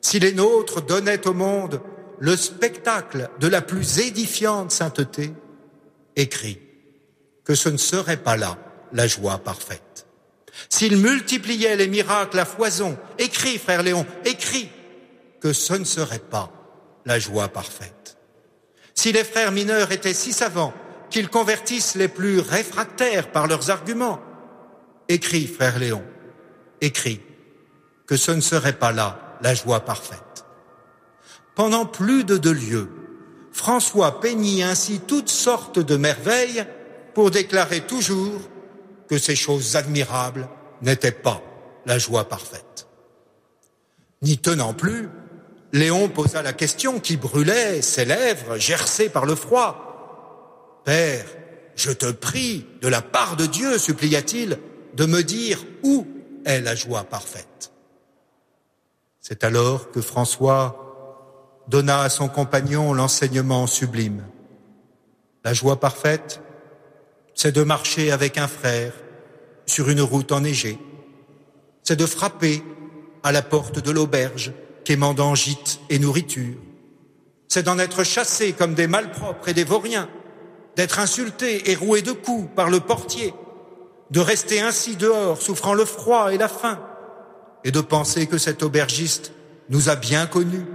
si 0.00 0.18
les 0.18 0.32
nôtres 0.32 0.82
donnaient 0.82 1.26
au 1.26 1.34
monde 1.34 1.80
le 2.18 2.36
spectacle 2.36 3.28
de 3.40 3.48
la 3.48 3.60
plus 3.60 3.98
édifiante 3.98 4.70
sainteté, 4.70 5.32
écrit 6.16 6.60
que 7.44 7.54
ce 7.54 7.68
ne 7.68 7.76
serait 7.76 8.16
pas 8.16 8.36
là 8.36 8.58
la 8.92 9.06
joie 9.06 9.38
parfaite. 9.38 10.06
S'ils 10.68 10.96
multipliaient 10.96 11.76
les 11.76 11.88
miracles 11.88 12.38
à 12.38 12.44
foison, 12.44 12.98
écrit, 13.18 13.58
frère 13.58 13.82
Léon, 13.82 14.06
écrit 14.24 14.68
que 15.40 15.52
ce 15.52 15.74
ne 15.74 15.84
serait 15.84 16.18
pas 16.18 16.50
la 17.04 17.18
joie 17.18 17.48
parfaite. 17.48 18.16
Si 18.94 19.12
les 19.12 19.24
frères 19.24 19.52
mineurs 19.52 19.92
étaient 19.92 20.14
si 20.14 20.32
savants 20.32 20.74
qu'ils 21.10 21.28
convertissent 21.28 21.94
les 21.94 22.08
plus 22.08 22.40
réfractaires 22.40 23.30
par 23.30 23.46
leurs 23.46 23.70
arguments, 23.70 24.20
écrit, 25.08 25.46
frère 25.46 25.78
Léon, 25.78 26.02
écrit 26.80 27.20
que 28.06 28.16
ce 28.16 28.32
ne 28.32 28.40
serait 28.40 28.78
pas 28.78 28.92
là 28.92 29.36
la 29.40 29.54
joie 29.54 29.80
parfaite. 29.80 30.44
Pendant 31.54 31.86
plus 31.86 32.24
de 32.24 32.36
deux 32.36 32.52
lieues, 32.52 32.90
François 33.52 34.20
peignit 34.20 34.62
ainsi 34.62 35.00
toutes 35.00 35.28
sortes 35.28 35.78
de 35.78 35.96
merveilles 35.96 36.64
pour 37.14 37.30
déclarer 37.30 37.80
toujours 37.80 38.40
que 39.08 39.18
ces 39.18 39.34
choses 39.34 39.74
admirables 39.74 40.48
n'étaient 40.82 41.10
pas 41.10 41.42
la 41.84 41.98
joie 41.98 42.28
parfaite. 42.28 42.86
N'y 44.22 44.38
tenant 44.38 44.74
plus, 44.74 45.08
Léon 45.72 46.08
posa 46.08 46.42
la 46.42 46.52
question 46.52 47.00
qui 47.00 47.16
brûlait 47.16 47.82
ses 47.82 48.04
lèvres, 48.04 48.56
gercées 48.56 49.08
par 49.08 49.26
le 49.26 49.34
froid. 49.34 49.87
Père, 50.88 51.26
je 51.76 51.90
te 51.90 52.10
prie, 52.10 52.64
de 52.80 52.88
la 52.88 53.02
part 53.02 53.36
de 53.36 53.44
Dieu, 53.44 53.76
supplia-t-il, 53.76 54.58
de 54.94 55.04
me 55.04 55.22
dire 55.22 55.62
où 55.82 56.06
est 56.46 56.62
la 56.62 56.74
joie 56.74 57.04
parfaite. 57.04 57.72
C'est 59.20 59.44
alors 59.44 59.90
que 59.90 60.00
François 60.00 61.60
donna 61.68 62.00
à 62.00 62.08
son 62.08 62.28
compagnon 62.28 62.94
l'enseignement 62.94 63.66
sublime. 63.66 64.24
La 65.44 65.52
joie 65.52 65.78
parfaite, 65.78 66.40
c'est 67.34 67.52
de 67.52 67.64
marcher 67.64 68.10
avec 68.10 68.38
un 68.38 68.48
frère 68.48 68.94
sur 69.66 69.90
une 69.90 70.00
route 70.00 70.32
enneigée. 70.32 70.78
C'est 71.82 71.96
de 71.96 72.06
frapper 72.06 72.64
à 73.22 73.30
la 73.30 73.42
porte 73.42 73.78
de 73.78 73.90
l'auberge, 73.90 74.54
quémandant 74.86 75.34
gîte 75.34 75.80
et 75.90 75.98
nourriture. 75.98 76.56
C'est 77.46 77.64
d'en 77.64 77.78
être 77.78 78.04
chassé 78.04 78.54
comme 78.54 78.72
des 78.72 78.86
malpropres 78.86 79.50
et 79.50 79.54
des 79.54 79.64
vauriens, 79.64 80.08
d'être 80.78 81.00
insulté 81.00 81.72
et 81.72 81.74
roué 81.74 82.02
de 82.02 82.12
coups 82.12 82.48
par 82.54 82.70
le 82.70 82.78
portier, 82.78 83.34
de 84.12 84.20
rester 84.20 84.60
ainsi 84.60 84.94
dehors, 84.94 85.42
souffrant 85.42 85.74
le 85.74 85.84
froid 85.84 86.32
et 86.32 86.38
la 86.38 86.46
faim, 86.46 86.78
et 87.64 87.72
de 87.72 87.80
penser 87.80 88.28
que 88.28 88.38
cet 88.38 88.62
aubergiste 88.62 89.32
nous 89.70 89.88
a 89.88 89.96
bien 89.96 90.28
connus, 90.28 90.66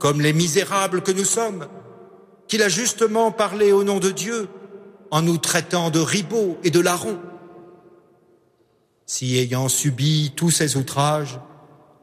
comme 0.00 0.20
les 0.20 0.32
misérables 0.32 1.00
que 1.00 1.12
nous 1.12 1.24
sommes, 1.24 1.68
qu'il 2.48 2.60
a 2.60 2.68
justement 2.68 3.30
parlé 3.30 3.70
au 3.70 3.84
nom 3.84 4.00
de 4.00 4.10
Dieu 4.10 4.48
en 5.12 5.22
nous 5.22 5.38
traitant 5.38 5.90
de 5.90 6.00
ribauds 6.00 6.58
et 6.64 6.70
de 6.70 6.80
larrons. 6.80 7.20
Si 9.06 9.38
ayant 9.38 9.68
subi 9.68 10.32
tous 10.34 10.50
ces 10.50 10.76
outrages, 10.76 11.38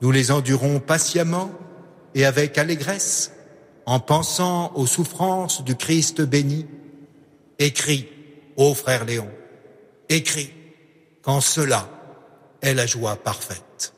nous 0.02 0.12
les 0.12 0.32
endurons 0.32 0.80
patiemment 0.80 1.52
et 2.16 2.24
avec 2.24 2.58
allégresse, 2.58 3.34
en 3.86 4.00
pensant 4.00 4.72
aux 4.76 4.88
souffrances 4.88 5.62
du 5.66 5.76
Christ 5.76 6.22
béni, 6.22 6.68
écrit, 7.60 8.08
ô 8.58 8.74
frère 8.74 9.06
Léon, 9.06 9.30
écrit, 10.10 10.52
quand 11.22 11.42
cela 11.42 11.90
est 12.62 12.74
la 12.74 12.86
joie 12.86 13.16
parfaite. 13.16 13.94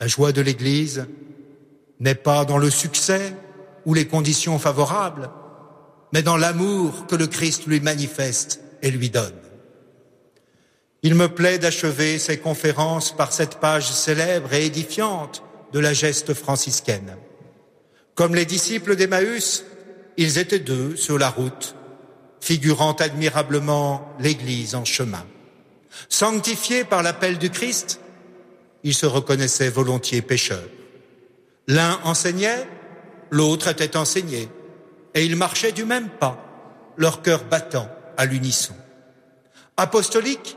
La 0.00 0.06
joie 0.06 0.32
de 0.32 0.42
l'Église 0.42 1.06
n'est 2.00 2.14
pas 2.14 2.44
dans 2.44 2.58
le 2.58 2.70
succès 2.70 3.34
ou 3.86 3.94
les 3.94 4.06
conditions 4.06 4.58
favorables, 4.58 5.30
mais 6.12 6.22
dans 6.22 6.36
l'amour 6.36 7.06
que 7.06 7.16
le 7.16 7.26
Christ 7.26 7.66
lui 7.66 7.80
manifeste 7.80 8.60
et 8.82 8.90
lui 8.90 9.10
donne. 9.10 9.40
Il 11.02 11.14
me 11.14 11.28
plaît 11.28 11.58
d'achever 11.58 12.18
ces 12.18 12.38
conférences 12.38 13.14
par 13.16 13.32
cette 13.32 13.56
page 13.60 13.90
célèbre 13.90 14.52
et 14.52 14.66
édifiante 14.66 15.42
de 15.72 15.78
la 15.78 15.92
geste 15.92 16.34
franciscaine. 16.34 17.16
Comme 18.14 18.34
les 18.34 18.44
disciples 18.44 18.96
d'Emmaüs, 18.96 19.64
ils 20.16 20.38
étaient 20.38 20.58
deux 20.58 20.96
sur 20.96 21.18
la 21.18 21.28
route, 21.28 21.74
figurant 22.40 22.92
admirablement 22.92 24.14
l'Église 24.18 24.74
en 24.74 24.84
chemin. 24.84 25.24
Sanctifiés 26.08 26.84
par 26.84 27.02
l'appel 27.02 27.38
du 27.38 27.50
Christ, 27.50 28.00
ils 28.84 28.94
se 28.94 29.06
reconnaissaient 29.06 29.70
volontiers 29.70 30.22
pécheurs. 30.22 30.68
L'un 31.66 31.98
enseignait, 32.04 32.68
l'autre 33.30 33.68
était 33.68 33.96
enseigné, 33.96 34.48
et 35.14 35.24
ils 35.24 35.36
marchaient 35.36 35.72
du 35.72 35.84
même 35.84 36.08
pas, 36.08 36.42
leur 36.96 37.22
cœur 37.22 37.44
battant 37.44 37.88
à 38.16 38.26
l'unisson. 38.26 38.74
Apostoliques, 39.76 40.56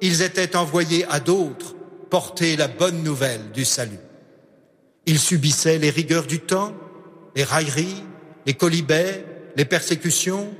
ils 0.00 0.22
étaient 0.22 0.56
envoyés 0.56 1.04
à 1.10 1.20
d'autres 1.20 1.74
porter 2.10 2.56
la 2.56 2.68
bonne 2.68 3.02
nouvelle 3.02 3.50
du 3.50 3.64
salut. 3.64 3.98
Ils 5.06 5.18
subissaient 5.18 5.78
les 5.78 5.90
rigueurs 5.90 6.26
du 6.26 6.38
temps, 6.38 6.72
les 7.34 7.42
railleries, 7.42 8.04
les 8.46 8.54
colibets, 8.54 9.24
les 9.56 9.64
persécutions. 9.64 10.52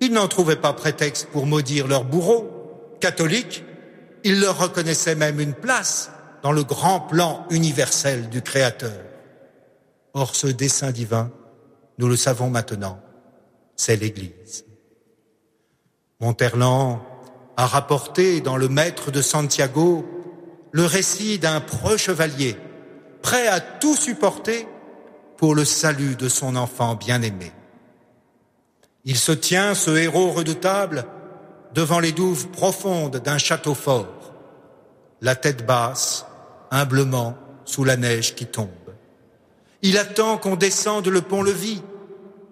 Ils 0.00 0.12
n'en 0.12 0.28
trouvaient 0.28 0.56
pas 0.56 0.72
prétexte 0.72 1.28
pour 1.28 1.46
maudire 1.46 1.86
leurs 1.86 2.04
bourreaux. 2.04 2.50
Catholiques, 3.00 3.64
ils 4.24 4.40
leur 4.40 4.58
reconnaissaient 4.58 5.14
même 5.14 5.40
une 5.40 5.54
place 5.54 6.10
dans 6.42 6.52
le 6.52 6.64
grand 6.64 7.00
plan 7.00 7.46
universel 7.50 8.28
du 8.28 8.42
Créateur. 8.42 9.00
Or, 10.14 10.34
ce 10.34 10.46
dessein 10.46 10.90
divin, 10.90 11.30
nous 11.98 12.08
le 12.08 12.16
savons 12.16 12.50
maintenant, 12.50 13.00
c'est 13.76 13.96
l'Église. 13.96 14.64
Monterland 16.20 17.00
a 17.56 17.66
rapporté 17.66 18.40
dans 18.40 18.56
le 18.56 18.68
Maître 18.68 19.10
de 19.10 19.22
Santiago 19.22 20.06
le 20.72 20.84
récit 20.84 21.38
d'un 21.38 21.60
preux 21.60 21.96
chevalier 21.96 22.56
prêt 23.22 23.46
à 23.46 23.60
tout 23.60 23.96
supporter 23.96 24.66
pour 25.36 25.54
le 25.54 25.64
salut 25.64 26.16
de 26.16 26.28
son 26.28 26.56
enfant 26.56 26.94
bien-aimé. 26.94 27.52
Il 29.04 29.16
se 29.16 29.32
tient, 29.32 29.74
ce 29.74 29.90
héros 29.90 30.30
redoutable, 30.30 31.06
devant 31.74 32.00
les 32.00 32.12
douves 32.12 32.48
profondes 32.48 33.16
d'un 33.16 33.38
château 33.38 33.74
fort, 33.74 34.32
la 35.20 35.34
tête 35.34 35.66
basse, 35.66 36.24
humblement 36.70 37.36
sous 37.64 37.84
la 37.84 37.96
neige 37.96 38.34
qui 38.34 38.46
tombe. 38.46 38.68
Il 39.82 39.98
attend 39.98 40.38
qu'on 40.38 40.56
descende 40.56 41.08
le 41.08 41.20
pont-levis, 41.20 41.82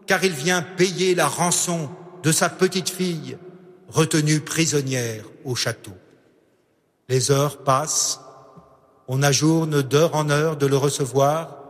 car 0.06 0.22
il 0.24 0.32
vient 0.32 0.62
payer 0.62 1.14
la 1.14 1.28
rançon 1.28 1.88
de 2.22 2.32
sa 2.32 2.48
petite 2.48 2.90
fille, 2.90 3.38
retenue 3.88 4.40
prisonnière 4.40 5.24
au 5.44 5.54
château. 5.54 5.92
Les 7.08 7.30
heures 7.30 7.58
passent, 7.58 8.20
on 9.08 9.22
ajourne 9.22 9.82
d'heure 9.82 10.14
en 10.14 10.30
heure 10.30 10.56
de 10.56 10.66
le 10.66 10.76
recevoir, 10.76 11.61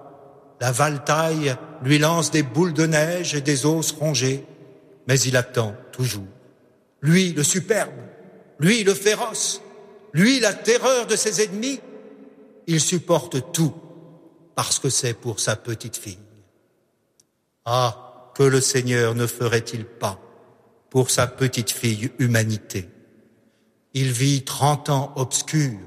la 0.63 0.71
valtaille 0.71 1.57
lui 1.83 1.99
lance 1.99 2.31
des 2.31 2.45
boules 2.45 2.73
de 2.73 2.87
neige 2.87 3.35
et 3.35 3.41
des 3.41 3.67
os 3.67 3.91
rongés, 3.91 4.47
mais 5.09 5.19
il 5.19 5.37
attend 5.37 5.75
toujours. 5.91 6.29
Lui, 7.01 7.33
le 7.33 7.43
superbe, 7.43 7.91
lui, 8.61 8.85
le 8.85 8.95
féroce, 8.95 9.61
lui, 10.13 10.39
la 10.39 10.53
terreur 10.55 11.09
de 11.09 11.17
ses 11.17 11.43
ennemis, 11.43 11.81
il 12.69 12.81
supporte 12.81 13.53
tout 13.53 13.75
parce 14.55 14.79
que 14.79 14.89
c'est 14.89 15.15
pour 15.15 15.41
sa 15.41 15.57
petite 15.57 15.97
fille. 15.97 16.21
Ah, 17.65 18.31
que 18.37 18.45
le 18.45 18.61
Seigneur 18.61 19.17
ne 19.17 19.27
ferait-il 19.27 19.85
pas 19.85 20.21
pour 20.91 21.11
sa 21.11 21.27
petite 21.27 21.73
fille 21.73 22.13
humanité? 22.21 22.89
Il 23.95 24.13
vit 24.13 24.45
trente 24.45 24.91
ans 24.91 25.13
obscurs 25.17 25.81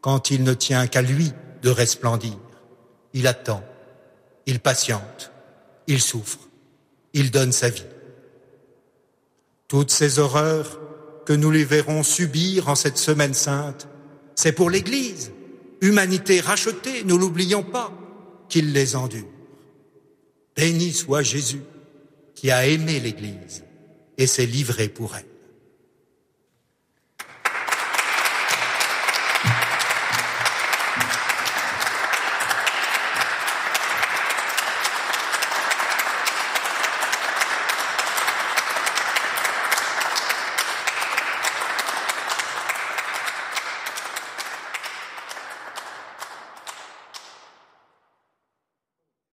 quand 0.00 0.30
il 0.30 0.44
ne 0.44 0.54
tient 0.54 0.86
qu'à 0.86 1.02
lui 1.02 1.32
de 1.62 1.70
resplendir. 1.70 2.38
Il 3.12 3.26
attend 3.26 3.64
il 4.46 4.60
patiente, 4.60 5.32
il 5.86 6.00
souffre, 6.00 6.48
il 7.12 7.30
donne 7.30 7.52
sa 7.52 7.68
vie. 7.68 7.84
Toutes 9.68 9.90
ces 9.90 10.18
horreurs 10.18 10.80
que 11.24 11.32
nous 11.32 11.50
les 11.50 11.64
verrons 11.64 12.02
subir 12.02 12.68
en 12.68 12.74
cette 12.74 12.98
semaine 12.98 13.34
sainte, 13.34 13.88
c'est 14.36 14.52
pour 14.52 14.70
l'Église, 14.70 15.32
humanité 15.80 16.40
rachetée, 16.40 17.02
nous 17.04 17.18
l'oublions 17.18 17.64
pas, 17.64 17.92
qu'il 18.48 18.72
les 18.72 18.94
endure. 18.94 19.26
Béni 20.54 20.92
soit 20.92 21.22
Jésus 21.22 21.62
qui 22.34 22.50
a 22.50 22.66
aimé 22.66 23.00
l'Église 23.00 23.64
et 24.18 24.26
s'est 24.26 24.46
livré 24.46 24.88
pour 24.88 25.16
elle. 25.16 25.35